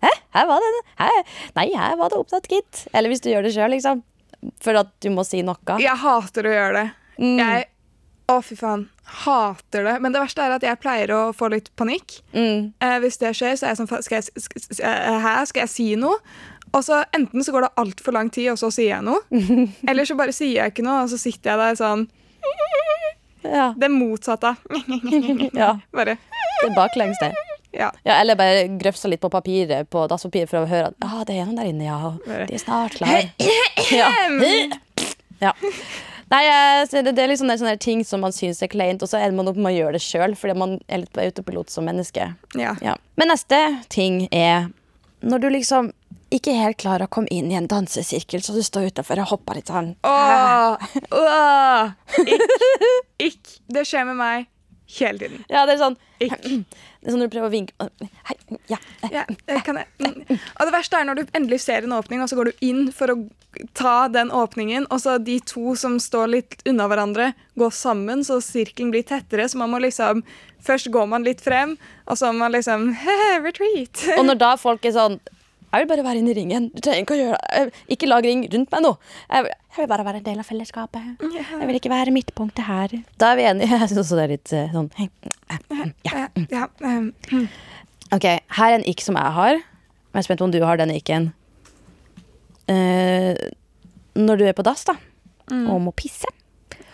Hæ? 0.00 0.14
Her 0.38 0.48
var 0.48 0.64
det 0.64 0.72
Hæ? 1.02 1.10
Nei, 1.60 1.68
her 1.76 2.00
var 2.00 2.12
det 2.12 2.20
opptatt, 2.22 2.48
gitt. 2.48 2.86
Eller 2.96 3.12
hvis 3.12 3.24
du 3.24 3.30
gjør 3.30 3.44
det 3.44 3.52
sjøl, 3.52 3.72
liksom. 3.76 4.02
For 4.62 4.76
at 4.80 4.92
du 5.04 5.08
må 5.12 5.24
si 5.26 5.42
noe. 5.44 5.78
Jeg 5.80 6.00
hater 6.00 6.48
å 6.48 6.52
gjøre 6.52 6.80
det. 6.80 6.88
Mm. 7.20 7.38
Jeg 7.40 7.64
Å, 8.26 8.40
fy 8.42 8.56
faen. 8.58 8.88
Hater 9.22 9.84
det. 9.86 9.94
Men 10.02 10.14
det 10.14 10.20
verste 10.24 10.42
er 10.42 10.56
at 10.56 10.64
jeg 10.66 10.80
pleier 10.82 11.12
å 11.14 11.20
få 11.36 11.48
litt 11.52 11.70
panikk. 11.78 12.18
Mm. 12.34 12.72
Eh, 12.82 12.96
hvis 13.04 13.20
det 13.22 13.30
skjer, 13.38 13.54
så 13.56 13.68
er 13.68 13.74
jeg 13.74 13.80
sånn 13.80 14.04
Skal 14.04 14.18
jeg, 14.18 14.48
eh, 14.80 15.18
her, 15.22 15.44
skal 15.46 15.64
jeg 15.64 15.72
si 15.72 15.86
noe? 16.00 16.18
Og 16.76 16.84
så 16.84 17.02
Enten 17.16 17.44
så 17.44 17.52
går 17.52 17.66
det 17.66 17.72
altfor 17.80 18.12
lang 18.12 18.30
tid, 18.30 18.50
og 18.52 18.60
så 18.60 18.70
sier 18.74 18.96
jeg 18.96 19.06
noe. 19.06 19.22
Eller 19.88 20.08
så 20.08 20.16
bare 20.18 20.34
sier 20.36 20.60
jeg 20.60 20.74
ikke 20.74 20.84
noe, 20.86 21.04
og 21.06 21.12
så 21.12 21.20
sitter 21.20 21.54
jeg 21.54 21.62
der 21.62 21.80
sånn 21.80 22.06
Ja. 23.46 23.70
Det 23.78 23.88
motsatte. 23.92 24.56
ja. 25.62 25.76
Bare 25.94 26.16
Det 26.16 26.70
er 26.70 26.74
baklengs, 26.74 27.20
det. 27.22 27.32
Ja. 27.76 27.90
Ja, 28.02 28.14
eller 28.22 28.38
bare 28.40 28.62
grøfsa 28.80 29.08
litt 29.10 29.20
på 29.20 29.28
papiret 29.28 29.90
På 29.92 30.06
dasspapiret 30.08 30.48
for 30.48 30.62
å 30.62 30.68
høre 30.70 30.86
at 30.88 31.04
ah, 31.04 31.18
det 31.28 31.34
er 31.36 31.44
noen 31.44 31.58
der 31.58 31.68
inne, 31.68 31.84
ja. 31.84 32.14
De 32.24 32.56
er 32.56 32.62
snart 32.62 32.96
klare. 32.96 33.26
ja. 33.92 34.08
ja. 35.42 35.52
Nei, 36.32 36.40
så 36.88 37.02
det, 37.04 37.12
det 37.18 37.22
er 37.22 37.30
liksom 37.30 37.52
sånne, 37.52 37.76
ting 37.78 38.00
som 38.08 38.24
man 38.24 38.34
syns 38.34 38.62
er 38.64 38.72
kleint, 38.72 39.04
og 39.04 39.12
så 39.12 39.20
ender 39.20 39.44
man 39.52 39.68
å 39.68 39.74
gjøre 39.74 39.98
det 39.98 40.02
sjøl 40.02 40.34
fordi 40.40 40.56
man 40.58 40.78
er 40.88 41.04
litt 41.04 41.12
på 41.14 41.22
autopilot 41.22 41.70
som 41.70 41.86
menneske. 41.86 42.32
ja. 42.58 42.72
Ja. 42.82 42.96
Men 43.20 43.30
neste 43.30 43.60
ting 43.92 44.24
er 44.32 44.70
når 45.20 45.44
du 45.44 45.48
liksom 45.50 45.92
ikke 46.34 46.56
helt 46.58 46.80
klarer 46.82 47.06
å 47.06 47.12
komme 47.12 47.30
inn 47.30 47.52
i 47.52 47.58
en 47.58 47.68
dansesirkel, 47.70 48.42
så 48.42 48.56
du 48.56 48.62
står 48.64 48.90
utafor 48.90 49.22
og 49.22 49.30
hopper 49.32 49.60
litt 49.60 49.70
sånn. 49.70 49.94
Åh, 50.06 50.76
åh, 51.22 51.94
ikk, 52.24 52.60
ikk. 53.28 53.56
Det 53.72 53.86
skjer 53.86 54.08
med 54.10 54.18
meg 54.20 54.50
hele 54.98 55.18
tiden. 55.18 55.44
Ja, 55.50 55.64
det 55.66 55.76
er 55.76 55.82
sånn 55.82 55.96
Ikk. 56.22 56.36
Det 57.06 57.10
er 57.10 57.14
sånn 57.14 57.20
når 57.22 57.28
du 57.28 57.34
prøver 57.36 57.46
å 57.46 57.52
vinke 57.52 57.86
Hei, 58.26 58.34
ja. 58.66 58.78
Ja, 59.12 59.22
kan 59.62 59.76
jeg. 59.78 59.86
Mm. 60.02 60.38
Og 60.40 60.62
det 60.66 60.72
verste 60.74 60.98
er 60.98 61.06
når 61.06 61.20
du 61.20 61.36
endelig 61.38 61.60
ser 61.62 61.84
en 61.86 61.94
åpning, 61.94 62.22
og 62.22 62.30
så 62.30 62.38
går 62.38 62.50
du 62.50 62.64
inn 62.66 62.88
for 62.94 63.12
å 63.12 63.16
ta 63.78 64.08
den 64.10 64.32
åpningen, 64.34 64.88
og 64.90 65.02
så 65.04 65.14
de 65.22 65.36
to 65.46 65.76
som 65.78 66.00
står 66.02 66.32
litt 66.32 66.56
unna 66.66 66.88
hverandre, 66.90 67.28
går 67.54 67.70
sammen, 67.76 68.24
så 68.26 68.40
sirkelen 68.42 68.90
blir 68.90 69.06
tettere. 69.06 69.46
Så 69.46 69.60
man 69.60 69.70
må 69.72 69.82
liksom 69.84 70.24
Først 70.66 70.88
går 70.90 71.06
man 71.06 71.22
litt 71.22 71.44
frem, 71.44 71.76
og 72.10 72.18
så 72.18 72.32
må 72.32 72.40
man 72.40 72.56
liksom 72.56 72.88
Retreat. 73.46 74.02
Og 74.16 74.24
når 74.26 74.40
da 74.40 74.48
folk 74.58 74.88
er 74.88 74.96
sånn 74.96 75.20
Jeg 75.76 75.84
vil 75.84 75.90
bare 75.92 76.04
være 76.06 76.20
inne 76.22 76.32
i 76.32 76.36
ringen. 76.38 76.68
Du 76.72 76.80
trenger 76.80 77.04
ikke 77.04 77.16
å 77.16 77.18
gjøre. 77.20 77.38
Eh, 77.60 77.80
Ikke 77.92 78.08
lag 78.08 78.24
ring 78.24 78.44
rundt 78.52 78.72
meg 78.72 78.82
nå. 78.84 78.92
Jeg 79.28 79.44
vil, 79.76 79.88
bare 79.90 80.06
være 80.06 80.20
en 80.22 80.26
del 80.26 80.40
av 80.40 80.48
fellesskapet. 80.48 81.08
Jeg 81.36 81.68
vil 81.68 81.78
ikke 81.78 81.92
være 81.92 82.14
midtpunktet 82.16 82.64
her. 82.64 82.94
Da 83.20 83.34
er 83.34 83.40
vi 83.40 83.46
enige. 83.50 83.68
Jeg 83.82 83.90
syns 83.92 84.00
også 84.06 84.16
det 84.18 84.24
er 84.24 84.32
litt 84.32 84.54
eh, 84.56 84.72
sånn 84.72 84.88
Ja. 86.06 86.22
Eh, 86.24 86.46
ja, 86.54 86.64
eh, 86.80 87.48
Ok, 88.16 88.24
her 88.56 88.70
er 88.72 88.78
en 88.78 88.86
ikk 88.88 89.02
som 89.04 89.18
jeg 89.18 89.34
har. 89.36 89.56
Jeg 89.60 90.20
er 90.22 90.24
spent 90.24 90.40
på 90.40 90.46
om 90.46 90.54
du 90.54 90.60
har 90.62 90.78
den 90.80 90.94
ikken. 90.94 91.32
Eh, 92.70 93.34
når 94.16 94.40
du 94.40 94.44
er 94.46 94.54
på 94.56 94.64
dass 94.66 94.86
da, 94.88 94.94
og 95.52 95.80
må 95.84 95.92
pisse, 95.94 96.30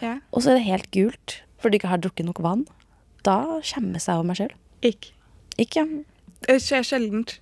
ja. 0.03 0.17
og 0.33 0.43
så 0.43 0.53
er 0.53 0.59
det 0.59 0.67
helt 0.67 0.89
gult 0.93 1.39
fordi 1.63 1.77
du 1.77 1.79
ikke 1.79 1.93
har 1.93 2.01
drukket 2.03 2.27
nok 2.27 2.41
vann, 2.43 2.65
da 3.23 3.61
skjemmes 3.63 4.09
jeg 4.09 4.19
over 4.19 4.27
meg 4.27 4.41
sjøl. 4.41 4.51
Ikke. 4.83 5.13
Ikke? 5.63 5.85
Det 6.43 6.57
skjer 6.65 6.83
sjeldent. 6.89 7.37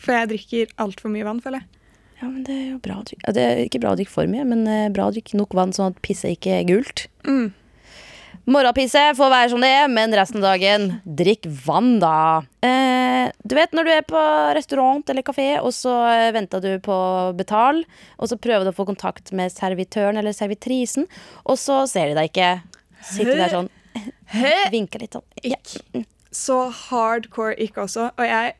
For 0.00 0.16
jeg 0.16 0.30
drikker 0.34 0.76
altfor 0.82 1.12
mye 1.12 1.26
vann, 1.26 1.42
føler 1.44 1.62
jeg. 1.62 1.70
Ja, 2.20 2.30
men 2.30 2.44
det 2.46 2.54
er 2.54 2.70
jo 2.70 2.78
bra 2.82 3.00
å 3.00 3.04
drikke. 3.04 3.34
Det 3.36 3.42
er 3.44 3.60
ikke 3.66 3.82
bra 3.82 3.92
å 3.92 3.98
drikke 3.98 4.14
for 4.14 4.30
mye, 4.30 4.46
men 4.48 4.64
eh, 4.70 4.88
bra 4.94 5.10
å 5.10 5.14
drikke 5.14 5.36
nok 5.38 5.54
vann 5.56 5.74
sånn 5.76 5.92
at 5.92 6.00
pisset 6.04 6.36
ikke 6.36 6.54
er 6.60 6.66
gult. 6.68 7.06
Mm. 7.26 7.52
Morgenpisse 8.44 9.00
får 9.16 9.30
være 9.32 9.50
som 9.54 9.62
det 9.64 9.70
er, 9.72 9.86
men 9.88 10.12
resten 10.12 10.42
av 10.42 10.50
dagen, 10.52 10.98
drikk 11.04 11.46
vann, 11.64 11.94
da. 12.02 12.44
Eh, 12.64 13.30
du 13.44 13.54
vet 13.56 13.72
når 13.76 13.88
du 13.88 13.92
er 13.94 14.06
på 14.08 14.24
restaurant 14.56 15.12
eller 15.12 15.24
kafé, 15.24 15.48
og 15.60 15.72
så 15.76 15.94
eh, 16.12 16.30
venter 16.36 16.64
du 16.64 16.72
på 16.84 16.92
å 16.94 17.30
betale, 17.36 17.86
og 18.18 18.28
så 18.28 18.40
prøver 18.40 18.68
du 18.68 18.72
å 18.72 18.76
få 18.76 18.88
kontakt 18.88 19.32
med 19.36 19.52
servitøren 19.52 20.20
eller 20.20 20.36
servitrisen, 20.36 21.08
og 21.44 21.56
så 21.60 21.82
ser 21.90 22.12
de 22.12 22.18
deg 22.20 22.32
ikke. 22.32 22.50
Sitter 23.04 23.40
der 23.40 23.52
sånn, 23.52 23.72
vinker 24.72 25.04
litt 25.04 25.16
sånn. 25.16 25.26
Ja. 25.44 25.60
Så 26.34 26.66
hardcore 26.88 27.56
ikke 27.62 27.84
også. 27.84 28.10
Og 28.16 28.28
jeg 28.28 28.54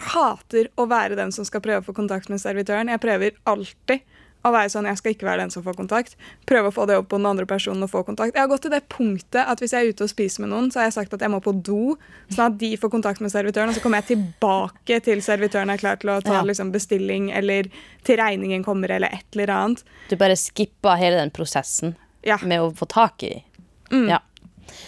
hater 0.00 0.68
å 0.78 0.86
være 0.88 1.16
den 1.16 1.32
som 1.32 1.44
skal 1.44 1.60
prøve 1.64 1.82
å 1.82 1.84
få 1.88 1.94
kontakt 1.96 2.28
med 2.28 2.40
servitøren. 2.40 2.88
Jeg 2.92 3.00
prøver 3.00 3.32
alltid 3.46 4.00
å 4.46 4.52
være 4.54 4.70
sånn, 4.70 4.86
jeg 4.86 4.96
skal 5.00 5.12
ikke 5.12 5.26
være 5.26 5.40
den 5.42 5.50
som 5.50 5.64
får 5.64 5.74
kontakt. 5.74 6.12
Prøve 6.46 6.70
å 6.70 6.72
få 6.72 6.86
det 6.86 6.96
opp 6.96 7.08
på 7.10 7.18
den 7.18 7.26
andre 7.26 7.44
personen 7.44 7.82
og 7.82 7.90
få 7.90 8.04
kontakt. 8.06 8.36
Jeg 8.36 8.40
har 8.44 8.48
gått 8.48 8.62
til 8.62 8.70
det 8.70 8.84
punktet 8.88 9.42
at 9.50 9.58
hvis 9.60 9.72
jeg 9.74 9.82
er 9.82 9.90
ute 9.90 10.06
og 10.06 10.12
spiser 10.12 10.44
med 10.44 10.52
noen, 10.52 10.68
så 10.70 10.78
har 10.78 10.86
jeg 10.86 10.94
sagt 10.94 11.16
at 11.18 11.20
jeg 11.26 11.32
må 11.32 11.40
på 11.42 11.52
do, 11.66 11.96
sånn 12.30 12.44
at 12.46 12.58
de 12.60 12.70
får 12.78 12.92
kontakt 12.94 13.20
med 13.20 13.32
servitøren, 13.34 13.68
og 13.68 13.74
så 13.74 13.82
kommer 13.82 13.98
jeg 14.00 14.12
tilbake 14.14 15.00
til 15.04 15.20
servitøren 15.26 15.74
er 15.74 15.82
klar 15.82 15.98
til 15.98 16.10
å 16.14 16.20
ta 16.22 16.38
Ja. 16.38 16.42
liksom, 16.46 16.70
bestilling, 16.72 17.32
eller 17.34 17.66
til 18.06 18.16
regningen 18.22 18.62
kommer, 18.64 18.90
eller 18.94 19.08
et 19.12 19.26
eller 19.34 19.48
annet. 19.52 19.82
Du 20.08 20.16
bare 20.16 20.36
skippa 20.38 20.96
hele 20.96 21.16
den 21.18 21.30
prosessen 21.34 21.96
Ja. 22.22 22.38
med 22.42 22.60
å 22.60 22.70
få 22.72 22.86
tak 22.88 23.22
i. 23.24 23.42
Ja. 23.90 24.20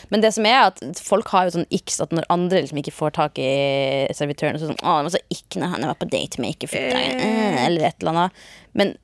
Men 0.08 0.24
det 0.24 0.32
som 0.36 0.46
er 0.48 0.70
at 0.70 0.80
folk 1.04 1.28
har 1.34 1.46
jo 1.46 1.58
sånn 1.58 1.68
iks 1.74 2.00
at 2.02 2.14
når 2.16 2.28
andre 2.32 2.62
liksom 2.62 2.80
ikke 2.80 2.94
får 2.96 3.14
tak 3.18 3.38
i 3.42 3.50
servitøren, 4.16 4.58
så 4.60 4.70
sånn, 4.70 4.80
å, 4.80 4.96
det 5.00 5.10
var 5.10 5.14
så 5.16 5.22
ikk 5.36 5.60
når 5.60 5.74
han 5.74 5.86
var 5.90 6.00
på 6.00 6.10
date 6.10 6.42
med 6.42 6.56
ikke 6.56 6.70
fikk 6.72 6.90
deg, 6.94 7.20
eh, 7.20 7.60
eller 7.66 7.88
et 7.90 8.02
eller 8.02 8.16
annet. 8.16 8.42
Men 8.78 8.94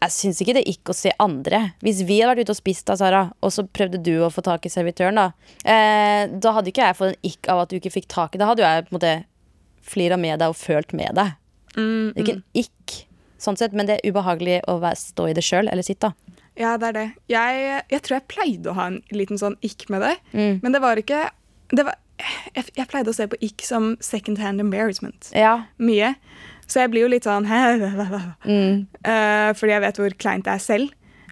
jeg 0.00 0.14
syns 0.16 0.40
ikke 0.40 0.54
det 0.56 0.62
er 0.64 0.72
ikk 0.72 0.90
å 0.92 0.96
se 0.96 1.12
andre. 1.20 1.60
Hvis 1.84 2.00
vi 2.08 2.20
hadde 2.22 2.32
vært 2.32 2.48
ute 2.48 2.54
og 2.54 2.60
spist, 2.60 2.86
da, 2.88 2.96
Sara, 2.96 3.24
og 3.44 3.52
så 3.52 3.66
prøvde 3.68 4.00
du 4.00 4.14
å 4.24 4.30
få 4.32 4.44
tak 4.46 4.64
i 4.64 4.72
servitøren, 4.72 5.20
da, 5.20 5.26
eh, 5.68 6.24
da 6.32 6.54
hadde 6.56 6.72
ikke 6.72 6.86
jeg 6.86 6.96
fått 6.96 7.12
en 7.12 7.28
ikk 7.30 7.50
av 7.52 7.64
at 7.64 7.72
du 7.72 7.76
ikke 7.76 7.92
fikk 7.98 8.08
tak 8.08 8.34
i 8.34 8.40
Da 8.40 8.48
hadde 8.48 8.64
jo 8.64 8.68
jeg 8.68 8.86
på 8.86 8.94
en 8.94 8.98
måte 8.98 9.14
flira 9.90 10.16
med 10.20 10.40
deg 10.40 10.52
og 10.52 10.56
følt 10.56 10.94
med 10.96 11.14
deg. 11.20 11.36
Det 12.14 12.22
er 12.22 12.24
ikke 12.24 12.38
en 12.38 12.44
ikk, 12.64 12.96
sånn 13.40 13.56
sett, 13.60 13.76
men 13.76 13.86
det 13.88 13.98
er 13.98 14.10
ubehagelig 14.10 14.62
å 14.68 14.80
stå 14.96 15.28
i 15.30 15.36
det 15.36 15.44
sjøl, 15.44 15.68
eller 15.68 15.84
sitte. 15.86 16.12
Ja, 16.60 16.74
det 16.80 16.90
er 16.90 16.96
det. 16.98 17.06
Jeg, 17.32 17.82
jeg 17.90 18.02
tror 18.04 18.18
jeg 18.18 18.26
pleide 18.28 18.70
å 18.72 18.76
ha 18.76 18.86
en 18.92 19.00
liten 19.16 19.40
sånn 19.40 19.56
ikk 19.64 19.88
med 19.92 20.04
det, 20.04 20.14
Mm. 20.36 20.60
men 20.62 20.72
det 20.76 20.80
var 20.84 21.00
ikke 21.00 21.24
det 21.70 21.84
var, 21.86 21.94
jeg, 22.54 22.64
jeg 22.76 22.88
pleide 22.90 23.12
å 23.12 23.14
se 23.16 23.26
på 23.30 23.38
ikk 23.46 23.62
som 23.64 23.92
second 24.04 24.38
hand 24.42 24.60
embarrassment. 24.60 25.30
Ja. 25.32 25.64
Mye. 25.78 26.14
Så 26.70 26.80
jeg 26.82 26.90
blir 26.92 27.02
jo 27.06 27.10
litt 27.10 27.24
sånn 27.26 27.46
Mm. 27.50 28.86
uh, 29.06 29.50
Fordi 29.58 29.72
jeg 29.72 29.82
vet 29.84 30.00
hvor 30.00 30.16
kleint 30.18 30.44
det 30.46 30.52
er 30.56 30.62
selv. 30.64 30.90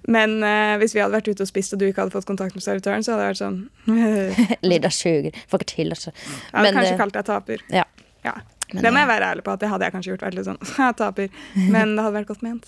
Men 0.09 0.39
uh, 0.43 0.79
hvis 0.81 0.95
vi 0.97 1.03
hadde 1.03 1.13
vært 1.19 1.29
ute 1.29 1.45
og 1.45 1.51
spist, 1.51 1.75
og 1.75 1.83
du 1.83 1.89
ikke 1.91 2.01
hadde 2.07 2.15
fått 2.15 2.25
kontakt 2.29 2.55
med 2.57 2.65
servitøren, 2.65 3.05
så 3.05 3.13
hadde 3.13 3.27
jeg 3.27 3.35
vært 3.35 3.43
sånn 3.43 3.59
Jeg 4.55 4.59
Lilla 4.65 4.91
suger. 4.95 5.37
Får 5.51 5.61
ikke 5.65 5.75
til, 5.75 5.93
altså. 5.93 6.15
hadde 6.55 6.65
Men, 6.71 6.79
kanskje 6.79 6.95
uh, 6.95 7.01
kalt 7.03 7.19
deg 7.19 7.27
taper. 7.29 7.67
Ja. 7.75 7.85
Ja. 8.25 8.39
Men, 8.73 8.83
det 8.85 8.91
må 8.93 9.01
jeg 9.03 9.09
være 9.09 9.29
ærlig 9.33 9.45
på 9.47 9.53
at 9.55 9.61
det 9.63 9.69
hadde 9.73 9.87
jeg 9.87 9.95
kanskje 9.95 10.11
gjort. 10.13 10.25
Vært 10.27 10.35
litt 10.37 10.49
sånn 10.49 10.59
«Ja, 10.77 10.89
taper. 10.97 11.29
Men 11.57 11.95
det 11.97 12.03
hadde 12.05 12.17
vært 12.19 12.29
godt 12.33 12.43
ment. 12.45 12.67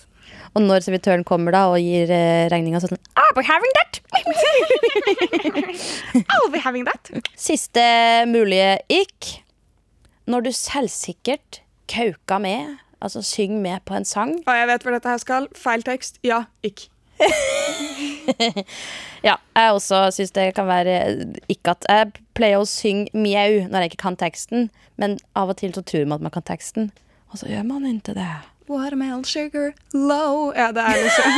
Og 0.51 0.59
når 0.65 0.83
servitøren 0.83 1.23
kommer 1.27 1.51
da 1.55 1.61
og 1.71 1.79
gir 1.79 2.09
eh, 2.11 2.49
regninga, 2.51 2.79
så 2.81 2.85
er 2.89 2.93
det 2.93 2.99
sånn 2.99 3.07
I'll 3.21 3.35
be 3.37 3.43
having 3.47 3.73
that! 3.79 3.93
I'll 6.35 6.51
be 6.51 6.59
having 6.59 6.83
that. 6.89 7.03
Siste 7.39 7.83
mulige 8.27 8.73
ikk. 8.91 9.19
Når 10.31 10.39
du 10.47 10.51
selvsikkert 10.55 11.61
kauka 11.91 12.37
med, 12.43 12.61
altså 13.01 13.19
syng 13.25 13.53
med 13.63 13.79
på 13.87 13.93
en 13.97 14.05
sang. 14.07 14.31
Og 14.45 14.53
jeg 14.55 14.67
vet 14.69 14.83
hvor 14.85 14.93
dette 14.95 15.11
her 15.11 15.19
skal. 15.23 15.47
Feil 15.57 15.81
tekst. 15.87 16.19
Ja, 16.27 16.39
ikk. 16.67 16.79
Ja, 19.21 19.35
jeg 19.53 19.73
også 19.75 19.97
syns 20.15 20.31
det 20.33 20.47
kan 20.57 20.65
være 20.65 20.95
ikke 21.51 21.75
at 21.75 21.85
Jeg 21.89 22.11
pleier 22.37 22.61
å 22.61 22.65
synge 22.65 23.11
mjau 23.13 23.67
når 23.69 23.83
jeg 23.83 23.89
ikke 23.91 23.99
kan 24.01 24.17
teksten, 24.17 24.69
men 24.97 25.19
av 25.37 25.51
og 25.53 25.59
til 25.61 25.73
så 25.75 25.83
tror 25.85 26.07
man 26.09 26.17
at 26.17 26.25
man 26.25 26.33
kan 26.33 26.45
teksten, 26.47 26.89
og 27.29 27.37
så 27.37 27.45
gjør 27.51 27.67
man 27.69 27.85
ikke 27.85 28.15
det. 28.17 28.25
Watermelon 28.71 29.23
sugar 29.27 29.73
low. 29.93 30.51
Ja, 30.55 30.71
det 30.75 30.81
er 30.81 31.03
liksom 31.03 31.31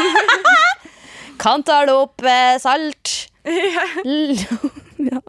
Cantaloupe, 1.43 2.37
salt. 2.63 3.13
Ja. 5.03 5.19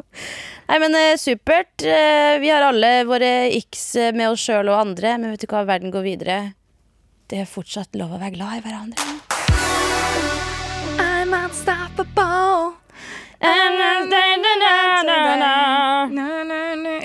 Nei, 0.69 0.77
men 0.79 0.95
eh, 0.95 1.17
supert. 1.19 1.83
Eh, 1.83 2.39
vi 2.39 2.51
har 2.53 2.63
alle 2.63 3.05
våre 3.09 3.31
x 3.59 3.97
eh, 3.99 4.13
med 4.15 4.31
oss 4.31 4.45
sjøl 4.47 4.71
og 4.71 4.79
andre, 4.79 5.17
men 5.19 5.35
vet 5.35 5.43
du 5.43 5.49
hva, 5.51 5.65
verden 5.67 5.91
går 5.91 6.05
videre. 6.07 6.37
Det 7.27 7.41
er 7.43 7.49
fortsatt 7.51 7.97
lov 7.99 8.15
å 8.15 8.21
være 8.21 8.37
glad 8.37 8.61
i 8.61 8.63
hverandre. 8.63 9.09
I'm 11.03 11.35
unstoppable. 11.35 12.79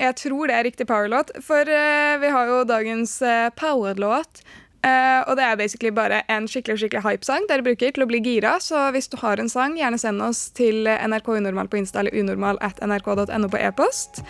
Jeg 0.00 0.14
tror 0.16 0.48
det 0.48 0.54
er 0.56 0.64
riktig 0.64 0.86
powerlåt, 0.88 1.34
for 1.44 1.68
eh, 1.68 2.16
vi 2.22 2.30
har 2.32 2.48
jo 2.48 2.62
dagens 2.68 3.18
powerlåt. 3.58 4.44
Eh, 4.80 5.20
og 5.28 5.36
det 5.36 5.44
er 5.44 5.58
basically 5.60 5.90
bare 5.92 6.22
en 6.32 6.46
skikkelig 6.48 6.78
skikkelig 6.80 7.02
hypesang 7.04 7.44
dere 7.50 7.64
bruker 7.66 7.92
til 7.92 8.04
å 8.04 8.08
bli 8.08 8.22
gira. 8.24 8.54
Så 8.64 8.80
hvis 8.94 9.10
du 9.12 9.18
har 9.20 9.40
en 9.40 9.50
sang, 9.52 9.76
gjerne 9.76 10.00
send 10.00 10.24
oss 10.24 10.48
til 10.56 10.88
NRK 10.88 11.28
Unormal 11.36 11.68
på 11.68 11.80
Insta 11.82 12.00
eller 12.00 12.16
unormal 12.16 12.60
at 12.64 12.80
nrk.no 12.80 13.50
på 13.52 13.60
e-post. 13.60 14.22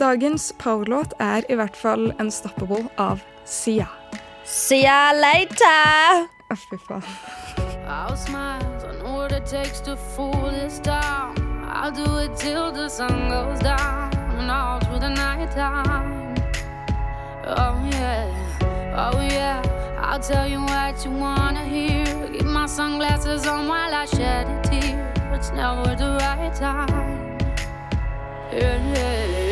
Dagens 0.00 0.52
powerlåt 0.62 1.12
er 1.20 1.44
i 1.52 1.58
hvert 1.60 1.76
fall 1.76 2.12
Unstoppable 2.22 2.86
av 2.96 3.20
Sia. 3.44 3.88
See 4.48 4.82
ya 4.86 5.12
later! 5.14 6.24
Å, 6.48 6.56
fy 6.56 6.80
faen. 6.88 7.04
I'll 7.86 8.16
smile. 8.16 8.64
I 8.88 8.96
know 9.02 9.16
what 9.16 9.32
it 9.32 9.44
takes 9.46 9.80
to 9.80 9.96
fool 10.16 10.50
this 10.50 10.78
town. 10.80 11.36
I'll 11.68 11.92
do 11.92 12.18
it 12.18 12.36
till 12.36 12.72
the 12.72 12.88
sun 12.88 13.28
goes 13.28 13.60
down 13.60 14.14
and 14.38 14.50
all 14.50 14.80
through 14.80 15.00
the 15.00 15.10
night 15.10 15.50
time. 15.52 16.34
Oh 17.44 17.76
yeah, 17.90 18.26
oh 18.96 19.20
yeah. 19.20 19.81
I'll 20.04 20.18
tell 20.18 20.48
you 20.48 20.60
what 20.60 21.04
you 21.04 21.12
wanna 21.12 21.64
hear. 21.64 22.04
Keep 22.32 22.44
my 22.44 22.66
sunglasses 22.66 23.46
on 23.46 23.68
while 23.68 23.94
I 23.94 24.04
shed 24.04 24.48
a 24.48 24.68
tear. 24.68 25.14
It's 25.32 25.50
never 25.52 25.94
the 25.94 26.18
right 26.20 26.52
time. 26.54 27.38
Yeah, 28.52 28.78
yeah. 28.94 29.51